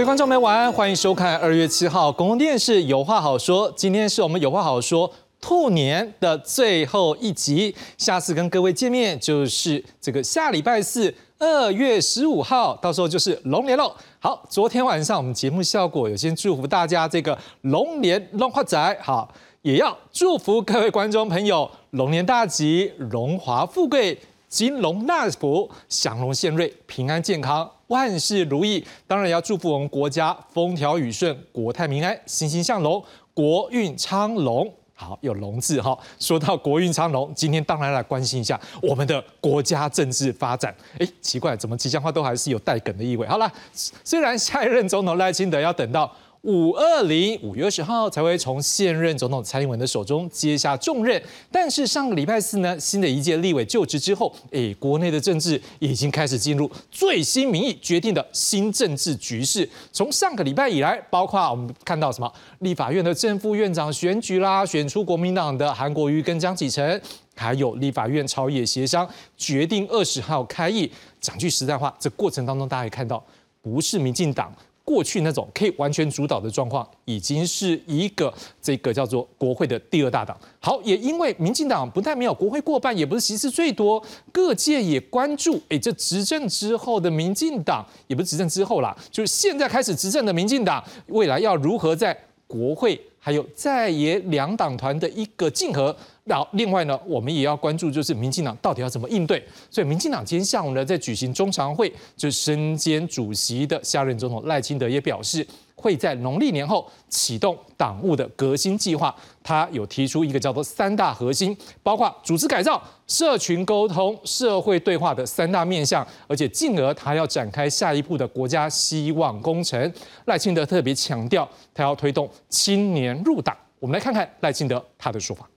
[0.00, 3.70] 各位观众朋友，晚安，欢迎收看二月七号公共电视有话好说。
[3.76, 5.12] 今天是我们有话好说
[5.42, 13.94] 兔年的最后一集，下次跟各位见面就是这个下礼拜四二月十五号，到时候就是龙年喽。
[14.18, 24.18] 好，昨天晚上我们节目效果有先祝福大家这个龙年龙华仔，好，也要祝福各位观众朋友龙年大吉，荣华富贵。
[24.48, 28.84] 金龙纳福，祥龙献瑞，平安健康，万事如意。
[29.06, 33.04] 当然要祝福我们国家风调雨顺，国泰民安，欣欣向荣，
[33.34, 34.72] 国运昌隆。
[34.94, 35.98] 好，有龙字哈。
[36.18, 40.74] 说到国运昌隆，今天当然来关心一下我们的国家政治发展。
[40.98, 43.26] 哎，奇怪，怎么吉祥话都还是有带梗的意味？
[43.26, 46.10] 好了，虽然下一任总统赖清德要等到。
[46.42, 59.68] 五二零五月二十号才会从现任总统蔡英文的手中接下重任，但是上个礼拜四呢，新的一届立委就职之后，哎，国内的政治已经开始进入最新民意决定的新政治局势。
[59.92, 66.98] 从上个礼拜以来，包括我们看到什么立法院的正副院长选举啦，选出国民党的韩国瑜跟江启臣，
[67.36, 70.90] 还有立法院朝野协商决定二十号开议。
[71.20, 73.22] 讲句实在话，这过程当中大家也看到，
[73.60, 74.50] 不是民进党。
[74.90, 80.36] 过去那种可以完全主导的状况，已经是一个这个叫做国会的第二大党。
[80.58, 95.94] 好，也因为民进党不但没有国会过半，也不是席次最多，各界也关注，哎，这执政之后的民进党，也不是执政之后啦，就是现在开始执政的民进党，未来要如何在国会还有在野两党团的一个竞合。
[96.24, 99.44] 然后另外呢，我们也要关注，就是民进党到底要怎么应对。
[99.70, 105.46] 所以，民进党今天下午呢，在举行中常会，就身兼主席的下任总统赖清德也表示，
[105.80, 109.14] 会在农历年后启动党务的革新计划。
[109.42, 119.92] 他有提出一个叫做三大核心，包括组织改造、社群沟通、社会对话的三大面向，而且进而他要展开下一步的国家希望工程。
[120.26, 123.56] 赖清德特别强调，他要推动青年入党。
[123.78, 125.48] 我们来看看赖清德他的说法。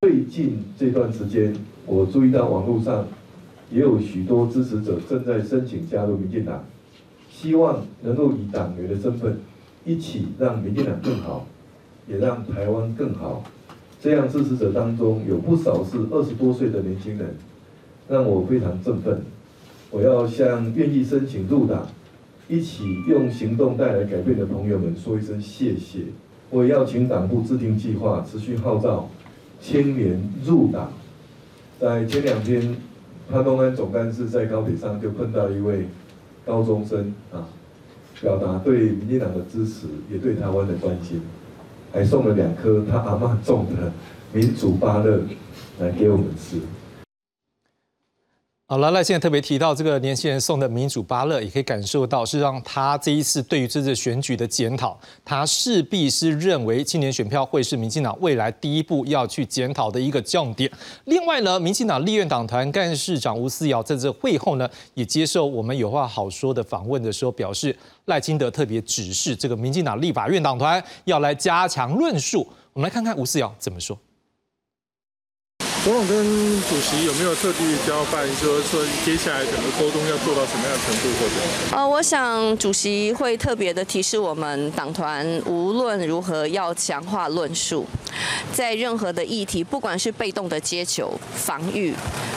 [0.00, 1.54] 最近这段时间，
[1.86, 3.06] 我注意到网络上
[3.70, 6.64] 也有许多支持者正在申请加入民进党，
[7.42, 9.40] 希望能够以党员的身份
[9.84, 11.44] 一起让民进党更好，
[12.06, 13.42] 也让台湾更好。
[14.00, 17.34] 这样支持者当中有不少是二十多岁的年轻人，
[18.08, 19.22] 让我非常振奋。
[19.90, 21.88] 我要向愿意申请入党、
[22.46, 26.02] 一起用行动带来改变的朋友们说一声谢谢。
[26.48, 29.10] 我也要请党部制定计划，持续号召。
[29.60, 30.92] 青年入党，
[31.80, 32.76] 在前两天，
[33.28, 35.86] 潘东安总干事在高铁上就碰到一位
[36.44, 37.48] 高中生啊，
[38.20, 41.22] 表达对民进党的支持，也对台湾的关心，
[41.92, 43.92] 还送了两颗他阿妈种的
[44.32, 45.20] 民主芭乐
[45.78, 46.58] 来给我们吃。
[48.72, 60.72] 好了，赖现在特别提到这个年轻人送的民主芭乐，也可以感受到是让他这一次对于这次选举的检讨，他势必是认为青年选票会是民进党未来第一步要去检讨的一个重点。
[61.04, 72.48] 另外呢，民进党立院党团干事长吴思瑶在这会后呢，也接受我们有话好说的访问的时候表示，赖清德特别指示这个民进党立法院党团要来加强论述。
[72.72, 73.98] 我们来看看吴思瑶怎么说。
[75.84, 76.16] 总统跟
[76.62, 81.76] 主席有没有特地交办，说说接下来整个沟通要做到什么样的程度，或者？
[81.76, 87.84] 呃，我想主席会特别的提示我们党团，无论如何要强化论述，
[88.54, 91.92] 在任何的议题，不管是被动的接球、防御，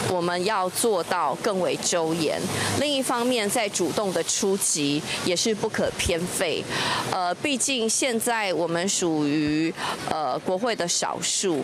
[0.09, 2.41] 我们要做到更为周延。
[2.79, 6.63] 另一方面，在主动的出击也是不可偏废。
[7.11, 9.71] 呃，毕竟现在我们属于
[10.09, 11.63] 呃国会的少数，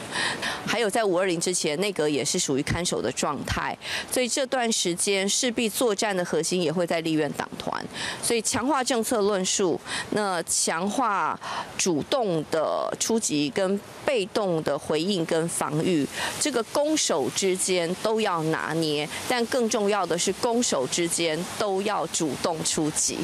[0.64, 1.71] 还有在五二零之前。
[1.78, 3.78] 内阁也是属于看守的状态，
[4.12, 7.84] 所以这段时间势必作战的核心也会在立院党团，
[8.22, 9.80] 所以强化政策论述，
[10.12, 11.40] 那强化
[11.78, 16.08] 主动的出击跟被动的回应跟防御，
[16.40, 23.18] 这个攻守之间都要拿捏，但更重要的是攻守之间都要主动出击。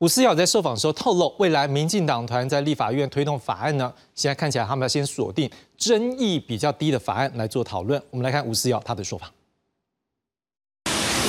[0.00, 8.00] 吴思瑶在受访时候透露，未来民进党团在立法院推动法案呢，现在看起来他们要先锁定争议比较低的法案来做讨论。
[8.10, 9.28] 我们来看吴思瑶他的说法。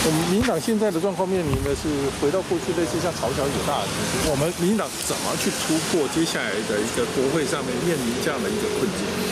[0.06, 1.89] 我们民党现在的状况面临的是
[2.21, 9.29] 回到过去类似像朝小有大的情形，我们民党怎么去突破接下来的一个国会上面面临这样的一个困境？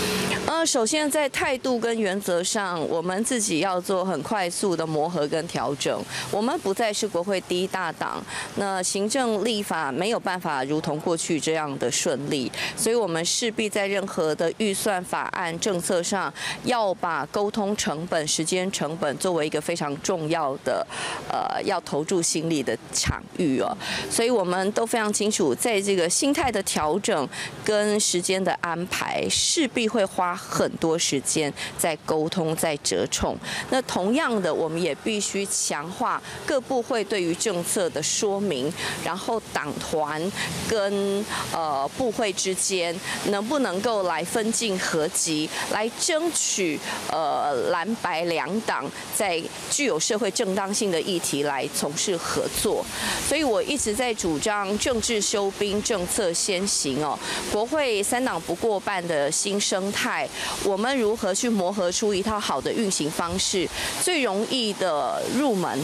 [0.59, 6.03] 那，首先在态度跟原则上，我们自己要做很快速的磨合跟调整。
[6.31, 8.19] 我们不再是国会第一大党，
[8.55, 16.33] 那行政立法没有办法如同过去这样的顺利，所以我们势必在任何的预算法案政策上，
[16.63, 20.83] 要把沟通成本、时间成本作为一个非常重要的，
[21.29, 23.77] 呃，要投注心力的场域哦。
[24.09, 27.29] 所以我们都非常清楚，在这个心态的调整
[27.63, 33.37] 跟时间的安排，势必会花很多时间在沟通、在折冲。
[33.69, 38.71] 那同样的，我们也必须强化各部会对于政策的说明，
[39.03, 40.21] 然后党团
[40.69, 46.79] 跟呃部会之间能不能够来分进合集，来争取
[47.11, 52.85] 呃蓝白两党在具有社会正当性的议题来从事合作。
[53.27, 57.17] 所以我一直在主张政治休兵政策先行哦，
[57.51, 60.27] 国会三党不过半的新生态，
[60.63, 63.67] 我们如何去磨合出一套好的运行方式？
[64.01, 65.79] 最容易的入门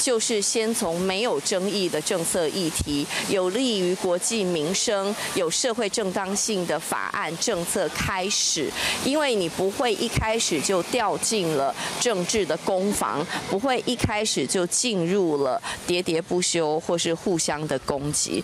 [0.00, 8.70] 就是先从没有争议的政策议题、有利于国计民生、有社会正当性的法案政策开始，
[9.04, 18.42] 因为你不会一开始就掉进了政治的攻防，不会一开始就进入了喋喋不休或是互相的攻击。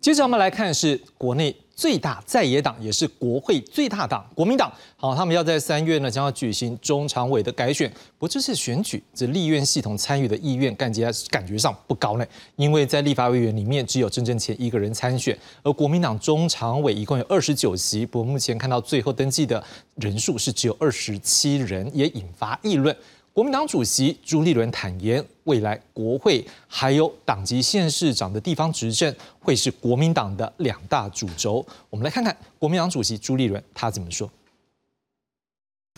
[0.00, 4.72] 接着我们来看是国内最大在野党，也是国会最大党国民党。
[4.96, 7.88] 好，他们要在三月呢将要举行中常委的改选。
[7.90, 12.24] 不过这次选举，这立院系统参与的意愿感觉感觉上不高呢，
[12.54, 19.62] 因为在立法委员里面只有郑正前一个人参选，而国民党中常委一共有二十九席，不过目前看到最后登记的
[19.96, 22.96] 人数是只有二十七人，也引发议论。
[23.38, 31.64] 国民党主席朱立伦坦言，未来国会还有党籍县市长的地方执政，会是国民党的两大主轴。
[31.88, 34.28] 我们来看看国民党主席朱立伦他怎么说。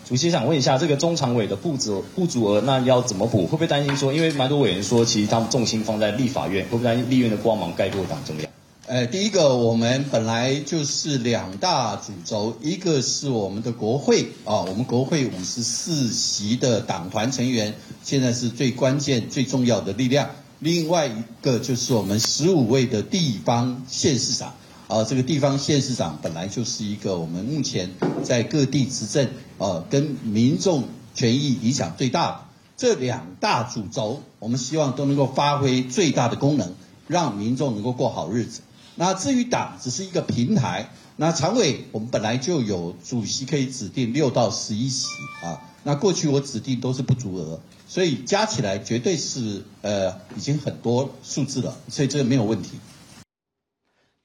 [0.05, 3.47] 主席想问一下，这个中常委的不足不足额，那要怎么补？
[3.47, 8.51] 会不会担心说，因为蛮多委员说，其实他们重心放在立法院，会不会担心立院的光芒盖过党中央？
[8.91, 20.31] 呃，第一个，我们本来就是两大主轴，一个是我们的国会啊，我们国会五十四席的党团成员，现在是最关键、最重要的力量。
[20.59, 24.55] 另外一个就是我们十五位的地方县市长
[24.89, 27.91] 啊，这个地方县市长本来就是一个我们目前
[28.25, 29.29] 在各地执政
[29.59, 30.83] 啊，跟民众
[31.15, 32.41] 权益影响最大的
[32.77, 36.75] 这两大主轴，我们希望都能够发挥最大的功能，
[37.07, 38.63] 让民众能够过好日子。
[39.00, 40.87] 那至于党只是一个平台，
[41.17, 45.06] 那常委我们本来就有主席可以指定六到十一席
[45.43, 47.58] 啊，那过去我指定都是不足额，
[47.88, 52.79] 所以加起来绝对是呃已经很多数字了，所以这个没有问题。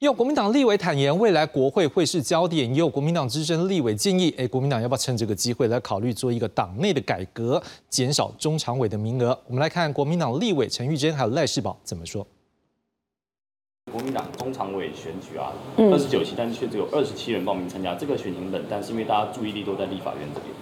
[0.00, 9.40] 有国民党立委坦言，未来国会会是焦点，也有国民党资深立委建议，哎，国民党要不要趁这个机会来考虑做一个党内的改革，减少中常委的名额？
[9.46, 12.26] 我们来看国民党立委陈玉珍还有赖世宝怎么说。
[13.96, 20.52] 国民党中常委选举啊，二十九席，但是却只有二十七人报名参加，这个选情冷淡，是因为大家注意力都在立法院这边。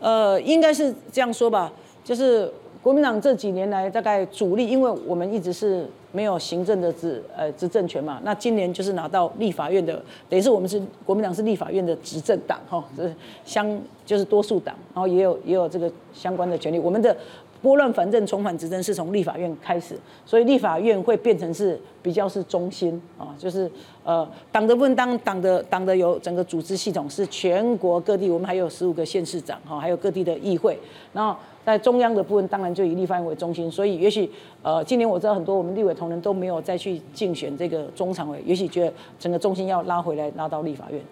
[0.00, 1.72] 呃，应该是这样说吧，
[2.04, 9.94] 就是国民党这几年来大概主力，因为我们一直是没有行政的执呃执政权嘛，那今年就是拿到立法院的，
[10.28, 13.10] 等于是我们是国民党是立法院的执政党哈，是
[13.46, 17.16] 相就是多数党，然后也有也有这个相关的权利，我们的。
[17.60, 23.70] 拨乱反正，重返执政是从立法院开始，所以立法院会变成是比较是中心啊，就是
[24.04, 30.78] 呃党的部分当党的党的有整个组织系统是全国各地，我们还有十五个县市长哈，还有各地的议会，
[31.12, 34.30] 然后在中央的部分当然就以立法院为中心，所以也许
[34.62, 41.02] 呃今年我知道很多我们立委同仁都没有再去竞选这个中常委，也许觉得整个中心要拉回来拉到立法院。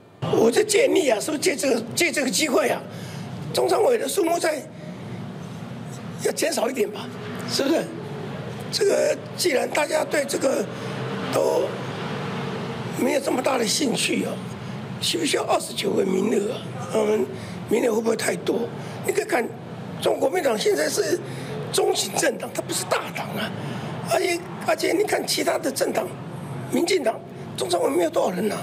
[0.40, 2.80] 我的建议啊，是不是借这个借这个机会啊，
[3.52, 4.62] 中常委的数目在。
[6.26, 7.08] 要减少一点吧，
[7.50, 7.84] 是不是？
[8.72, 10.64] 这个既然大家对这个
[11.32, 11.62] 都
[13.00, 14.32] 没有这么大的兴趣啊，
[15.00, 16.56] 需不需要二十九个名额？
[16.92, 17.24] 嗯，
[17.68, 18.68] 名额会不会太多？
[19.06, 19.46] 你可以看，
[20.02, 21.18] 中国民党现在是
[21.72, 23.50] 中型政党，它不是大党啊。
[24.12, 26.06] 而且而且，你看其他的政党，
[26.72, 27.18] 民进党
[27.56, 28.56] 中常委没有多少人呐，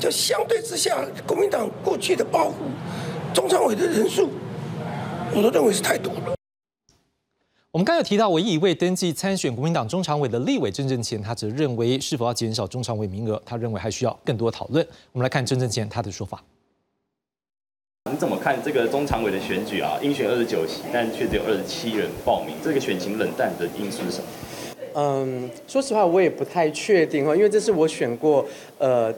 [0.00, 4.30] 就相对之下，国民党过去的包袱，中常委的人数，
[5.34, 6.34] 我都认为是太多了。
[7.72, 14.86] 我们刚有提到，唯一一位登记参选国民党中常委的立委郑正前，他则认为是否要减少中常委名额，他认为还需要更多讨论。
[15.12, 16.44] 我们来看郑正前他的说法。
[18.10, 19.98] 你怎么看这个中常委的选举啊？
[20.02, 24.24] 应选二十九席，但却只有二十七人报名，这个选情冷淡的因素是什么？
[24.92, 28.44] 嗯，说实话，我也不太确定哈，因为这是我选过
[28.76, 29.10] 呃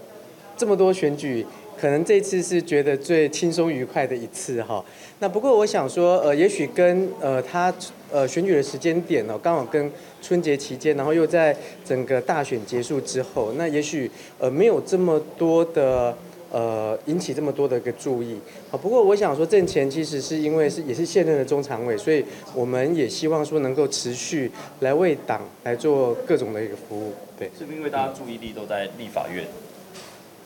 [0.56, 1.44] 这么多选举
[1.78, 4.84] 可能这次是觉得最轻松愉快的一次哈。
[5.18, 7.72] 那不过我想说，呃，也许跟呃他
[8.10, 9.90] 呃选举的时间点呢，刚好跟
[10.22, 16.16] 春节期间，然后又在整个大选结束之后，那也许呃没有这么多的。
[16.52, 18.38] 呃，引起这么多的一个注意，
[18.70, 27.50] 好，不过我想说，郑前其实是因为是也是现任的中常委，所以我们也希望说能够持续来为党来做各种的一个服务，对。
[27.58, 29.44] 是不是因为大家注意力都在立法院？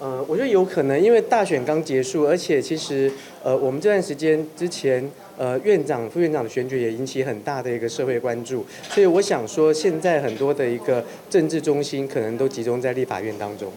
[0.00, 3.10] 呃，我觉得有可能，因为大选刚结束，而且其实
[3.42, 5.04] 呃，我们这段时间之前
[5.36, 13.72] 呃，院长、副院长的选举也引起很大的一个社会关注，所以我想说，现在很多的一个政治中心可能都集中在立法院当中。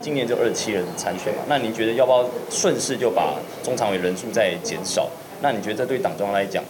[0.00, 5.08] 今年就二十七人参选嘛，那你觉得要不要顺势就把中常委人数再减少？
[5.40, 6.62] 那你觉得这对党中央来讲，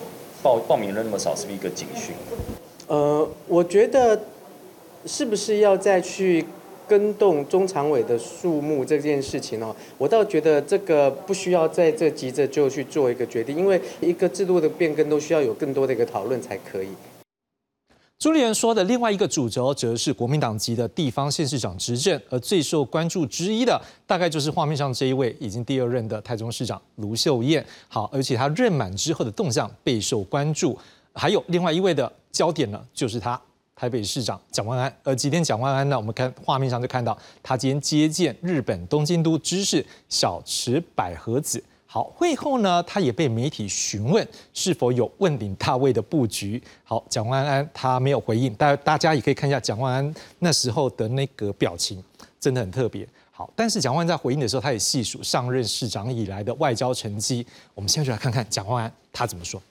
[0.42, 2.14] 报报名人那么少，是不是一个警讯？
[2.86, 4.18] 呃，我觉得
[5.04, 6.44] 是不是要再去
[6.86, 9.74] 跟动中常委的数目这件事情哦？
[9.98, 16.88] 我倒觉得这个不需要在这急着就去做一个决定，因为一个制度的变更都需要有更多的一个讨论才可以。
[18.16, 27.62] 朱立伦说的另外一个主轴，则是国民党籍的地方县市长执政，而最受关注之一的，大概就是画面上这一位已经第二任的台中市长卢秀燕。
[27.88, 30.78] 好，而且他任满之后的动向备受关注。
[31.12, 33.38] 还有另外一位的焦点呢，就是他
[33.74, 34.94] 台北市长蒋万安。
[35.02, 41.62] 而今天蒋万安呢，我们看画面上就看到他今天接见日本东京都知事小池百合子。
[41.86, 46.60] 好，会后呢，他也被媒体询问是否有问鼎大位的布局。
[46.82, 52.02] 好，蒋万安他没有回应，但大家也可以看一下蒋万安那时候的那个表情，
[52.40, 53.06] 真的很特别。
[53.30, 57.46] 好，但是蒋万安在回应的时候，他也细数上任市长以来的外交成绩。
[57.74, 59.62] 我们现在就来看看蒋万安他怎么说。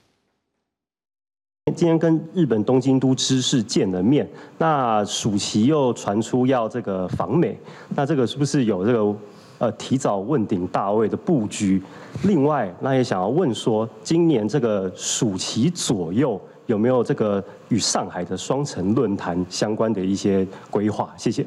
[1.74, 4.28] 今天跟日本东京都知事见了面，
[4.58, 7.58] 那暑期又传出要这个访美，
[7.96, 9.16] 那这个是不是有这个？
[9.58, 11.80] 呃，提早问鼎大位的布局。
[12.24, 21.14] 另外，那也想要问说，今年这个暑期左右有没有这个与上海的双城论坛相关的一些规划？
[21.16, 21.46] 谢谢。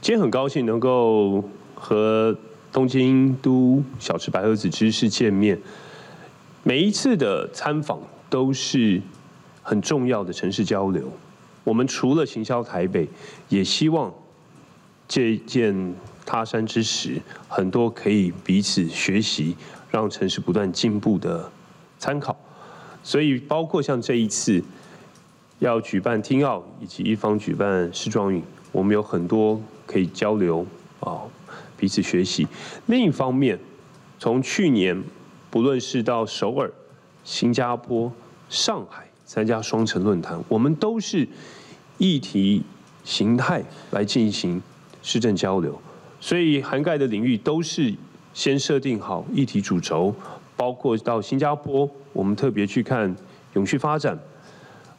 [0.00, 1.42] 今天很高兴能够
[1.74, 2.36] 和
[2.70, 5.58] 东京都小池百合子知事见面。
[6.62, 9.00] 每一次的参访都是
[9.62, 11.10] 很重要的城市交流。
[11.62, 13.08] 我们除了行销台北，
[13.48, 14.12] 也希望
[15.08, 15.94] 借鉴。
[16.26, 19.54] 他山之石，很多可以彼此学习，
[19.90, 21.52] 让城市不断进步的
[21.98, 22.34] 参考。
[23.02, 24.64] 所以，包括像这一次
[25.58, 30.66] 要举办听奥，以及一方举办世壮运，我们有很多可以交流
[31.00, 31.20] 啊，
[31.76, 32.48] 彼此学习。
[32.86, 33.58] 另一方面，
[34.18, 35.04] 从去年
[35.50, 36.72] 不论是到首尔、
[37.24, 38.12] 新加坡、
[38.48, 41.26] 上海参加双城论坛，我们都是
[41.98, 42.62] 议题
[43.02, 44.62] 形态来进行
[45.02, 45.80] 市政交流。
[46.20, 47.92] 所以涵盖的领域都是
[48.32, 50.14] 先设定好议题主轴，
[50.56, 53.14] 包括到新加坡，我们特别去看
[53.54, 54.18] 永续发展，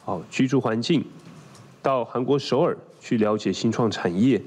[0.04, 1.00] 哦居住环境；
[1.82, 4.40] 到韩国首尔去了解新创产业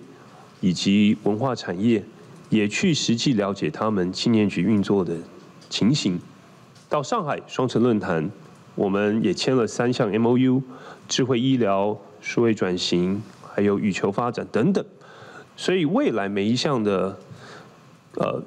[0.62, 2.04] 以及文化产业，
[2.50, 5.16] 也去实际了解他们青年局运作的
[5.70, 6.18] 情形；
[6.90, 8.28] 到上海双城论坛，
[8.74, 10.62] 我们也签了三项 M O U，
[11.08, 13.22] 智慧医疗、数位转型，
[13.54, 14.84] 还有羽球发展等等。
[15.56, 17.16] 所以未来每一项的
[18.16, 18.42] 呃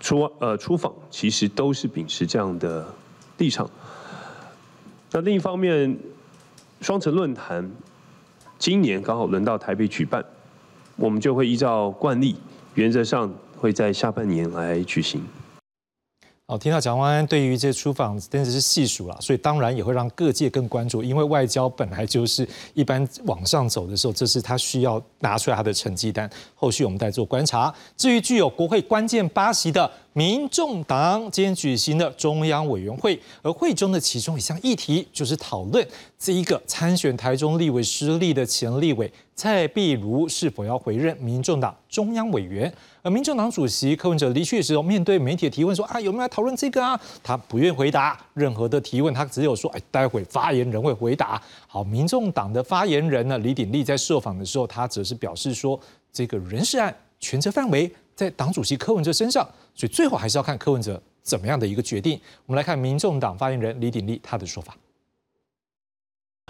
[0.00, 2.84] 出呃出访，其实都是秉持这样的
[3.36, 3.70] 立场。
[5.12, 5.96] 那另一方面，
[6.80, 7.70] 双城论坛
[8.58, 10.24] 今年刚好轮到台北举办，
[10.96, 12.34] 我们就会依照惯例，
[12.74, 15.22] 原则上会在下半年来举行。
[16.48, 26.28] 哦，听到蒋万安对于这出访真的是细数了，所以当然也会让各界更关注，因为外交本来就是一般往上走的时候，这是他需要拿出来他的成绩单。
[26.54, 27.72] 后续我们再做观察。
[27.98, 29.90] 至于具有国会关键八席的。
[30.14, 35.86] 民众党今天举行的中央委员会，而会中的其中一项议题就是讨论
[36.18, 42.70] 这一个参选台中立委失利的前立委蔡壁如是否要回任民众党中央委员。
[43.02, 47.00] 而民众党主席柯文哲离去的时候，面对媒体的提问说啊有没有来讨论这个啊？
[47.22, 51.40] 他不愿回答任何的提问，他只有说哎待会发言人会回答。
[51.68, 55.78] 好，民众党的发言人呢李鼎立在受访的时候，他则是表示说
[56.12, 57.88] 这个人事案权责范围。
[58.16, 62.20] 在党主席柯文哲身上，所以最后还是要看柯文哲怎么样的一个决定。
[62.46, 64.76] 我们来看民众党发言人李鼎立他的说法。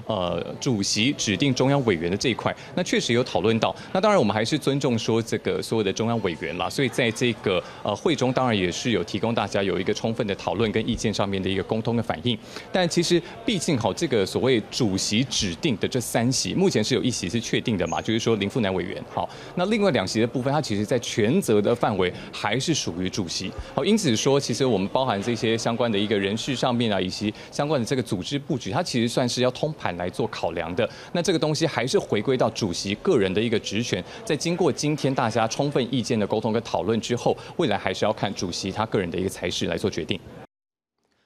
[0.09, 3.75] 呃主席指定中央委员的这一块，那确实有讨论到。
[3.93, 12.37] 那当然我们还是尊重说这个所有的中央委员啦，所以在这个呃会中当然也是有提供大家有一个充分的讨论跟意见上面的一个沟通的反应。
[12.73, 19.03] 但其实毕竟好，这个所谓主席指定的这三席，目前是有一席是确定的嘛，就是说林富南委员。
[19.15, 23.53] 好，那另外两席的部分，它其实在权责的范围还是属于主席。
[23.75, 30.89] 好，因此说，其实我们包含这些相关的一个人事上面啊，以及相关的这个组织布局，它其实算是要通盘来做考量的。
[31.13, 40.19] 那这个东西还是回归到主席个人的一个职权，在经过今天大家充分意见的沟通跟讨论之后，未来还是要看主席他个人的一个才识来做决定。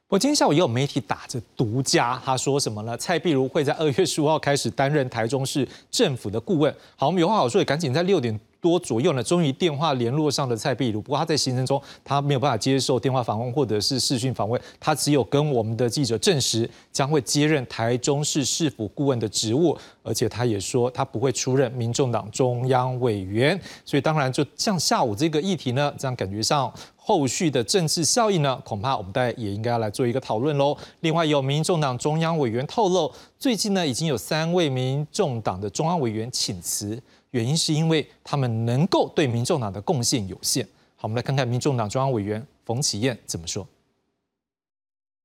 [0.08, 2.94] 我今天下午也有媒体打着独家，他说什么呢？
[2.98, 6.74] 蔡壁如会在二月十五号开始担任台中市政府的顾问。
[6.96, 11.02] 好，我们有话好说，也赶紧在六点多左右呢，终于电话联络上了蔡壁如。
[11.02, 23.60] 不过他在行程中，他没有办法接受电话访问或者是视讯访问，他只有跟我们的记者证实将会接任台中市市府顾问的职务，而且他也说他不会出任民众党中央委员。
[23.84, 26.72] 所以当然，就像下午这个议题呢，这样感觉上。
[27.04, 28.56] 后续的政治效应呢？
[28.64, 30.76] 恐怕我们大家也应该要来做一个讨论喽。
[31.00, 37.02] 另外，有民众党中央委员透露，最近呢已经有三位民众党的中央委员请辞，
[37.32, 40.64] 原因是因为他们能够对民众党的贡献有限。
[40.96, 43.66] 好，我们来看看民众党中央委员冯启燕怎么说。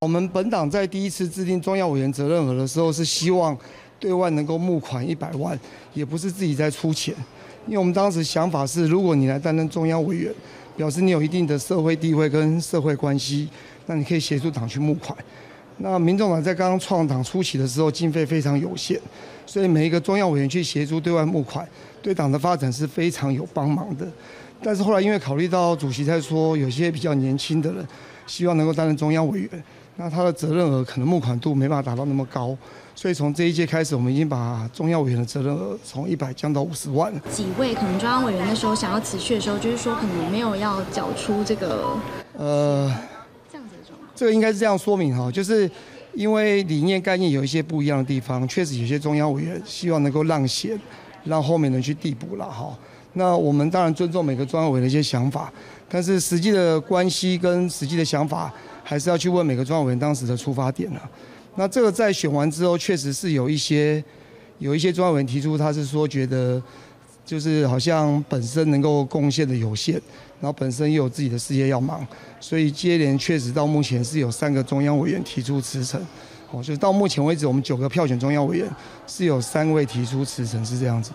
[0.01, 3.57] 我们本党在第一次制定中央委员责任额的时候，是希望
[3.99, 5.57] 对外能够募款一百万，
[5.93, 7.15] 也不是自己在出钱，
[7.65, 10.33] 因为我们当时想法是，如果你来担任中央委员。
[10.77, 13.49] 表示你有一定的社会地位跟社会关系，
[13.87, 15.17] 那你可以协助党去募款。
[15.77, 19.01] 那民众党在刚刚创党初期的时候，经费非常有限，
[19.47, 21.67] 所以每一个中央委员去协助对外募款，
[22.01, 24.07] 对党的发展是非常有帮忙的。
[24.61, 27.87] 但是后来因为考虑到主席在说，有些比较年轻的人
[28.25, 29.63] 希望能够担任中央委员，
[29.97, 32.57] 那他的责任额可能募款度没办法达到那么高。
[32.95, 37.13] 所以从这一届开始，我们已经把中央委员的责任额从一百降到五十万。
[37.31, 41.95] 几位可能中央委员的时候想要辞去的时候，就是说可能没有要缴出这个
[42.35, 42.91] 呃
[43.51, 44.09] 这样子的状况。
[44.15, 45.69] 这个应该是这样说明哈，就是
[46.15, 50.75] 因为理念概念有一些不一样的地方，确实有些中央委员希望能够让贤，
[51.27, 52.77] 让后面人去递补了哈。
[53.13, 55.51] 那我们当然尊重每个中央委的一些想法，
[55.89, 58.53] 但是实际的关系跟实际的想法，
[58.83, 61.09] 还是要去问每个中央委当时的出发点了。
[61.55, 64.03] 那这个在选完之后，确实是有一些
[64.59, 66.61] 有一些中央委提出，他是说觉得
[67.25, 69.95] 就是好像本身能够贡献的有限，
[70.39, 72.05] 然后本身又有自己的事业要忙，
[72.39, 75.99] 所以接连确实到目前是有三个中央委员提出辞呈，
[76.51, 78.69] 哦，就是到目前为止，我们九个票选中央委员
[79.05, 81.11] 是有三位提出辞呈，是这样子。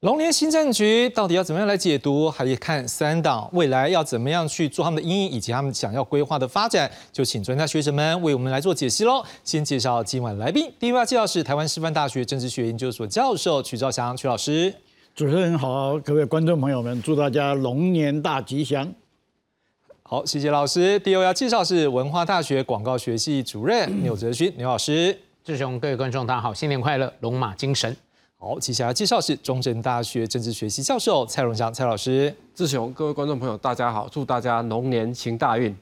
[0.00, 2.30] 龙年新政局到底要怎么样来解读？
[2.30, 6.90] 还得看三党未来要怎么样去做他们的阴影，以及他们想要规划的发展。
[7.10, 9.24] 就请专家学者们为我们来做解析喽。
[9.42, 14.74] 先介绍今晚来宾，第一位介绍是台湾师范大学政治学研究所教授曲兆祥曲老师。
[15.14, 18.92] 主持人好，各位观众朋友们，祝大家龙年大吉祥。
[20.14, 20.96] 好，谢谢老师。
[21.00, 25.18] 第二位要介绍是文化大学广告学系主任 牛泽勋牛老师。
[25.42, 27.96] 志雄，各位观众大家好，新年快乐，龙马精神。
[28.36, 32.32] 好，接下来介绍是中正大学政治学系教授蔡荣祥蔡老师。
[32.54, 35.76] 志雄，各位观众朋友，大家好，祝大家龙年行大运。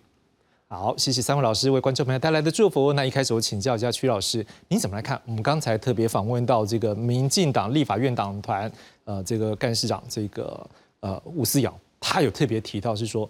[0.67, 2.95] 好，谢谢三位老师为观众朋友带来的祝福。
[2.95, 5.21] 那一开始我请教一下曲老师，你怎么来看？
[5.27, 8.73] 我们刚才特别访问到这个民进党立法院党团
[9.05, 10.67] 呃这个干事长这个
[11.01, 13.29] 呃吴思瑶，他有特别提到是说。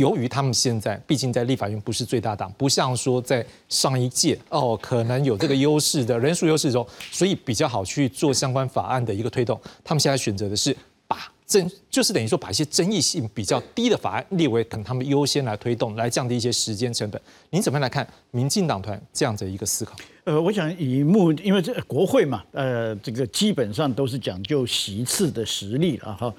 [0.00, 9.60] 由于他们现在毕竟在立法院不是最大党，不像说在上一届哦，可能有这个优势的人数优势中，所以比较好去做相关法案的一个推动。
[9.84, 10.74] 他们现在选择的是
[11.06, 17.20] 把争，就是等于说把一些争议性比较低的法案列为可能他们优先来推动，来降低一些时间成本。
[17.50, 19.94] 您怎么样来看民进党团这样的一个思考？
[20.24, 26.32] 呃，我想以目，因为这国会嘛，呃，这个基本上都是讲究席次的实力了哈。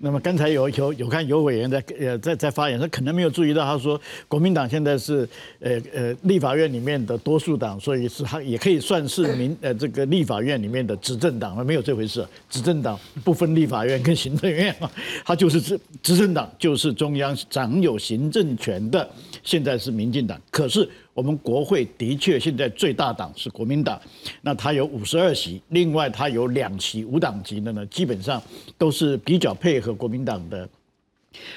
[0.00, 5.26] 那么刚才有有有看有委员在呃在在发言，他可能没有注意到，他说国民党现在是
[5.60, 14.90] 呃呃立法院里面的多数党，所以是他也可以算是民呃这个立法院里面的执政党，没有这回事，执政党不分立法院跟行政院嘛，
[15.24, 19.08] 他就是执执政党，就是中央掌有行政权的，
[19.44, 20.86] 现在是民进党，可是。
[21.14, 24.00] 我们国会的确现在最大党是国民党，
[24.40, 28.42] 那他有五十二席，另外他有两席无党籍的呢，基本上
[28.78, 30.68] 都是比较配合国民党的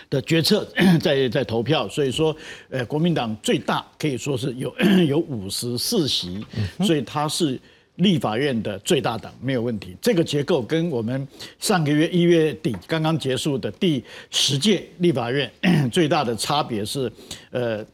[0.09, 0.67] 的决策，
[1.01, 2.35] 在在投票，所以说，
[2.69, 4.75] 呃，国民党最大可以说是有
[5.07, 6.45] 有五十四席，
[6.81, 7.57] 所以他是
[7.95, 9.95] 立法院的最大党，没有问题。
[10.01, 11.25] 这个结构跟我们
[11.59, 15.49] 上个月一月底刚刚结束的第十届立法院
[15.89, 17.09] 最大的差别是，
[17.51, 17.85] 呃，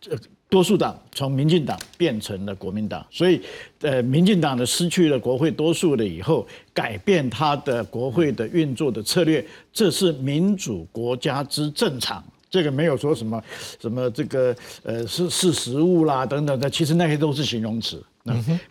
[0.00, 0.18] 这。
[0.50, 3.40] 多数党从民进党变成了国民党，所以，
[3.82, 12.24] 呃，民进党的失去了国会多数了以后，改变他的国会的运作的策略，这是民主国家之正常。
[12.50, 13.44] 这个没有说什么
[13.78, 18.02] 什么这个呃是是实物啦等等的，其实那些都是形容词。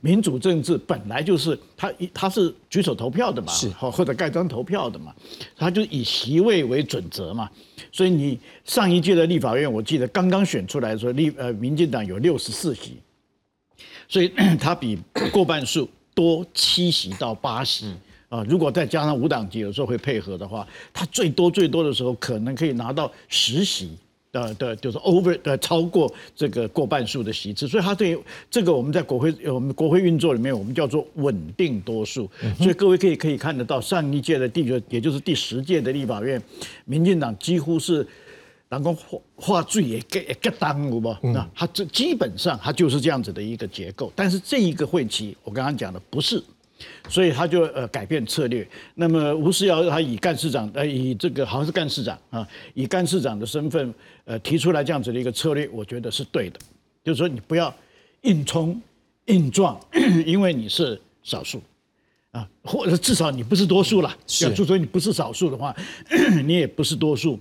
[0.01, 5.13] 民主政治本来就是他他是举手投票的嘛，是或者盖章投票的嘛，
[5.55, 7.49] 他就以席位为准则嘛。
[7.91, 12.97] 所以你上一届的立法院，我记得刚刚选出来的时候，立呃民进党有六十四席，
[14.07, 14.97] 所以他比
[15.31, 17.93] 过半数多七席到八席
[18.29, 18.43] 啊。
[18.49, 23.97] 如果再加上五党籍有时候会配合的话，他最多最多的时候可能可以拿到十席。
[24.33, 28.17] 呃的，就是 over 呃超过这个过半数的席次，所以他对
[28.51, 32.29] 这个我们在国会我们国会运作里面，我们叫做稳定多数。
[32.57, 36.41] 所以各位可以可以看得到，上一届的第九，也就是第十届的立法院，
[36.85, 38.05] 民进党几乎是
[38.69, 41.19] 党工话话最也给给当了吧？
[41.23, 44.11] 那他这基本上他就是这样子的一个结构。
[44.15, 46.43] 但是这一个会期，我刚刚讲的不是。
[47.09, 48.67] 所以他就呃改变策略。
[48.95, 53.93] 那么吴思尧他以干事长呃以这个好像是干事长啊，以干事长的身份
[54.25, 56.59] 呃提出来这样子的一个策略，我觉得是对的。
[57.03, 57.73] 就是说你不要
[58.21, 58.79] 硬冲
[59.25, 59.79] 硬撞，
[60.25, 61.61] 因为你是少数
[62.31, 64.15] 啊，或者至少你不是多数了。
[64.27, 65.75] 是，就说你不是少数的话，
[66.45, 67.39] 你也不是多数。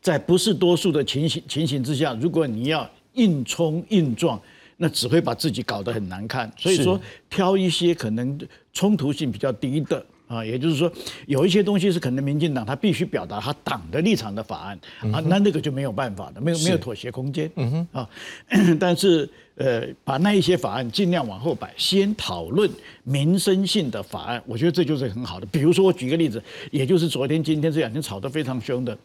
[0.00, 4.40] 在不是多数的情形情形之下，如果你要硬冲硬撞。
[4.82, 8.40] 那只会把自己搞得很难看，所以说挑一些可能
[8.72, 10.90] 冲突性比较低的啊，也就是说
[11.26, 14.80] 有一些东西是可能民进党他必须表达他党的立场的法案
[15.12, 17.50] 啊，那那个就没有办法的，没有没有妥协空间。
[17.56, 18.08] 嗯哼啊，
[18.80, 22.70] 但是呃，把那一些法案尽量往后摆，先讨论
[23.02, 25.44] 民生性的法案，我觉得这就是很好的。
[25.52, 28.96] 比如说我举个例子，也就是昨天、今天这两天吵得非常凶的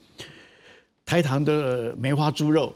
[1.06, 2.74] 台糖的梅花猪肉，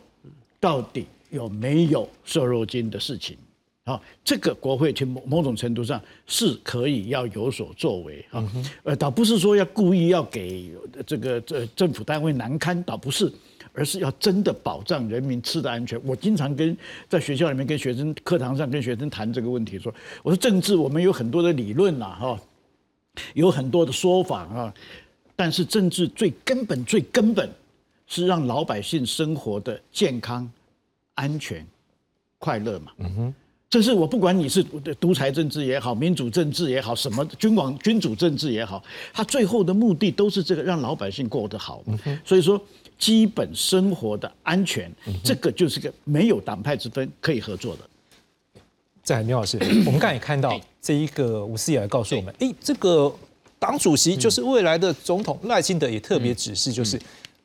[0.60, 1.06] 到底。
[1.30, 3.38] 有没有瘦肉精的事情？
[3.86, 8.52] 啊，这个国会去某某种程度上是可以要有所作为啊。
[8.84, 10.72] 呃，倒不是说要故意要给
[11.08, 13.32] 这个这政府单位难堪，倒不是，
[13.74, 16.00] 而是要真的保障人民吃的安全。
[16.06, 22.40] 我经常跟在学校里面跟学生课堂上跟学生谈这个问题，说我说政治我们有很多的理论呐，哈，
[23.34, 24.72] 有很多的说法啊，
[25.36, 27.50] 但是政治最根本最根本
[28.06, 30.48] 是让老百姓生活的健康。
[31.20, 31.66] 安全、
[32.38, 33.34] 快乐嘛，嗯哼，
[33.70, 34.64] 这是我不管你是
[35.02, 38.82] 独裁政治也好，民主政治也好，什么君王君主政治也好，
[39.14, 41.84] 他最后的目的都是这个，让老百姓过得好。
[42.24, 42.60] 所以说，
[42.98, 44.90] 基本生活的安全，
[45.22, 48.62] 这个就是个没有党派之分可以合作的。
[49.04, 53.14] 在刘老师， 我们刚才也看到这一个吴思雅告诉我们，哎，这个
[53.60, 56.98] 党主席就是未来的总统赖清德也特别指示，就是。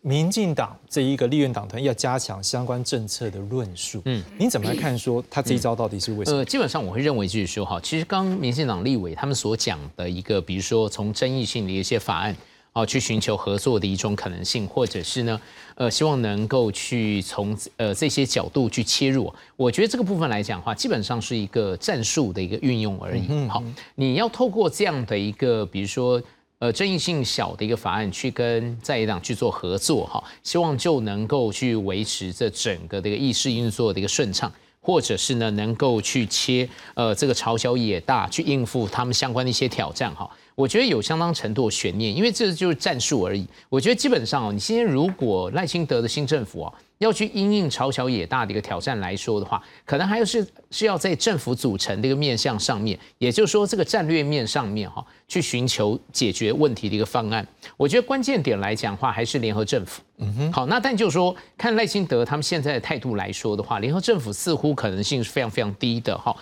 [0.06, 4.96] 民进党这一个立院党团要加强相关政策的论述，嗯，您怎么来看？
[4.98, 6.36] 说他这一招到底是为什么？
[6.36, 12.36] 呃，基本上我会认为就是说，哈，其实刚民进党立委他们所讲的一个，比如说从争议性的一些法案，
[12.74, 15.40] 啊，去寻求合作的一种可能性，或者是呢，
[15.74, 19.32] 呃，希望能够去从呃这些角度去切入。
[19.56, 23.26] 我觉得这个部分来讲的话，基本上是一个战术的一个运用而已。
[23.48, 23.64] 好，
[23.94, 26.22] 你要透过这样的一个，比如说。
[26.60, 40.30] 呃，争议性小的一个法案去跟在野党去做合作哈，希望就能够去维持这整个这个议事运作的一个顺畅，或者是呢能够去切呃这个朝小野大去应付他们相关的一些挑战哈。
[40.54, 43.46] 我觉得有相当程度的悬念，因为这就是战术而已。
[43.68, 46.72] 我觉得基本上哦，你今天如果赖清德的新政府啊。
[46.98, 57.46] 要去因应朝小野大的一个挑战来说的话，可能还是是要在政府组成的一个面向上面，也就是说这个战略面上面哈，去寻求解决问题的一个方案。
[57.76, 60.02] 我觉得关键点来讲话还是联合政府。
[60.18, 60.52] 嗯哼。
[60.52, 66.34] 好，那但就是说看赖清德他们现在的态度来说的话，联合政府似乎可能性是非常非常低的哈。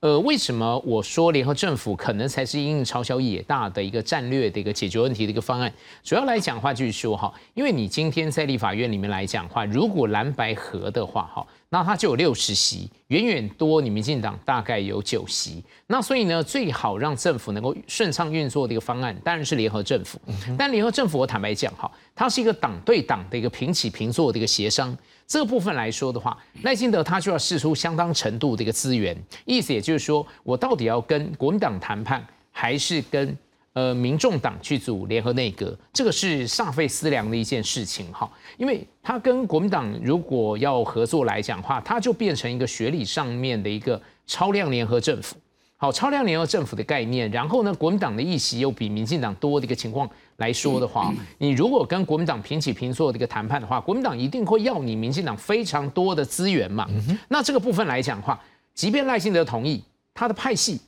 [0.00, 5.70] 呃，为什么我说联合政府可能才是因应朝小野大的一个战略的一个解决问题的一个方案？
[6.02, 15.62] 主要来讲话就是说哈，因为你今天在立法院里面来讲话，如果蓝白合的话哈，那它就有六十席，远远多你民进党大概有九席。
[15.86, 20.18] 那所以呢，最好让政府能够顺畅运作的一个方案，当然是联合政府。
[20.56, 24.96] 但联合政府，我坦白讲哈，它是一个党对党的一个平起平坐的一个协商。
[25.30, 33.38] 这部分来说的话，赖清德他就要试出相当程度的一个资源，意思也就是说我到底要跟国民党谈判，还是跟
[33.74, 38.28] 呃民众党去组联合内阁，这个是煞费思量的一件事情哈。
[38.58, 45.36] 因为他跟国民党如果要合作来讲话，他就变成一个学理上面的一个超量联合政府。
[45.76, 50.10] 好，超量联合政府的概念，然后呢，国民党的议席又比民进党多的一个情况
[50.40, 56.88] 来说的话，你如果跟国民党平起平坐的一个谈判的话，国民党一定会要你民进党非常多的资源嘛。
[57.28, 58.40] 那这个部分来讲的话，
[58.74, 59.82] 即便赖清德同意，
[60.14, 60.80] 他的派系，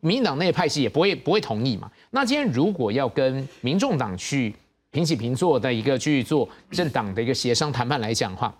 [0.00, 1.88] 民进党内派系也不会不会同意嘛。
[2.10, 4.52] 那今天如果要跟民众党去
[4.90, 8.52] 平起平坐的一个去做政党的一个协商谈判来讲的话，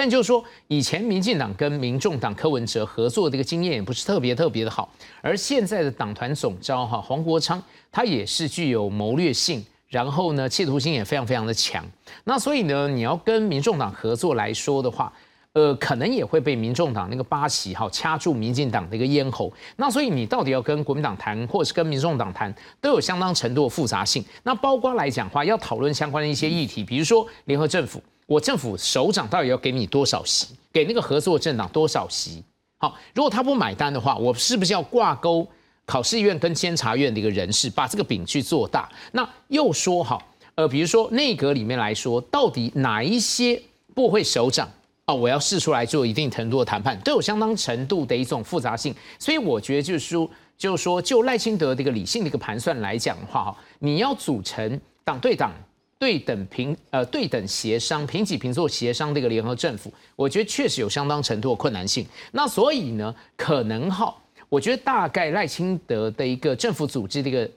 [0.00, 11.84] 但就是说，以前民进党跟民众党柯文哲合作的一个经验也不是特别特别的好，而现在的党团总召哈黄国昌，他也是具有谋略性，然后呢，企图心也非常非常的强。
[12.24, 15.12] 那所以呢，你要跟民众党合作来说的话，
[15.52, 19.52] 呃，可能也会被民众党那个八旗哈掐住民进党的一个咽喉。
[19.76, 24.24] 那所以你到底要跟国民党谈，或是跟民众党谈，都有相当程度的复杂性。
[24.44, 28.02] 那包括来讲话，要讨论相关的一些议题，比如说联合政府。
[28.30, 30.54] 我政府首长到底要给你多少席？
[30.72, 32.40] 给那个合作政党多少席？
[32.78, 35.44] 好，如果他不买单的话，我是不是要挂钩
[35.84, 38.88] 考试院跟监察院的一个人事，把这个饼去做大？
[39.10, 40.22] 那又说好，
[40.54, 43.60] 呃，比如说内阁里面来说，到底哪一些
[43.96, 44.70] 部会首长
[45.06, 48.94] 啊，我要试出来做一定程度的谈判，都有相当程度的一种复杂性。
[49.18, 55.52] 所以我觉得就是说，就是说，就赖清德的一个理性的一个盘算来讲的话，哈，你要组成党对党。
[56.00, 62.06] 对等平呃对等协商平起平坐协商的一个联合政府，我觉得确实有相当程度的困难性。
[62.32, 64.16] 那所以呢，可能哈，
[64.48, 67.50] 我觉得大概赖清德的一个政府组织的一个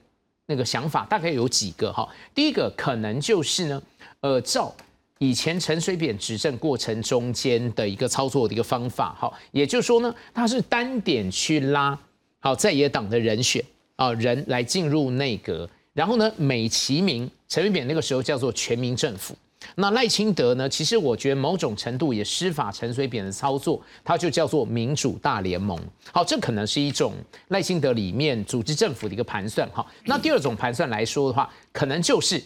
[0.44, 2.06] 那个想法，大概有几个哈。
[2.34, 3.82] 第一个可能就是呢，
[4.20, 4.74] 呃，照
[5.18, 11.98] 以前陈水扁执政过程中间的一个操作的一个方法哈，也就是说呢，他是单点去拉
[12.40, 13.64] 好在野党的人选
[13.96, 15.66] 啊人来进入内阁。
[15.94, 19.34] 然后呢，美其名陈水扁那个时候叫做全民政府，
[19.76, 25.78] 那赖清德呢，其实我觉得某种程度也施法陈水扁的操作，他就叫做民主大联盟。
[26.12, 27.12] 好，这可能是一种
[27.48, 29.68] 赖清德里面组织政府的一个盘算。
[29.70, 32.42] 哈，那第二种盘算来说的话，可能就是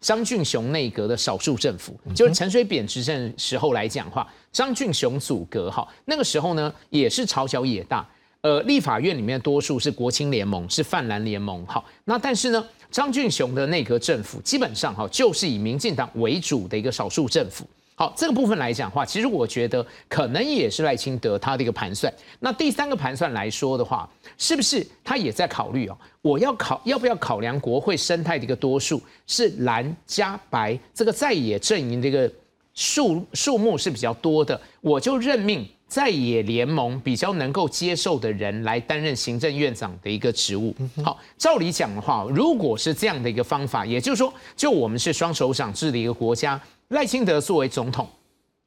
[0.00, 5.70] 张俊雄内阁的少数政府，就是陈水扁执政时候来讲话，张俊雄组阁。
[5.70, 8.04] 哈，那个时候呢，也是朝小野大，
[8.40, 11.64] 呃，立法院里面多数是国青联盟，是泛蓝联盟。
[11.64, 12.66] 好，那但是呢？
[12.90, 17.64] 张俊雄的内阁政府基本上哈就是以民进党为主的一个少数政府。
[17.94, 22.12] 好，这个部分来讲话，其实我觉得可能也是赖清德他的一个盘算。
[22.38, 25.98] 那第三个盘算来说的话，是不是他也在考虑哦？
[26.22, 32.30] 我要考要不要考量国会生态的一个多数是蓝加白这个在野阵营的一个
[32.72, 35.68] 数数目是比较多的，我就任命。
[35.88, 40.76] 在野联盟比较能够接受的人来担任行政院长的一个职务。
[41.02, 48.06] 好，照理讲的话，如果是这样的一个方法，也就是说，就我们是双手掌制的一个国家，赖清德作为总统，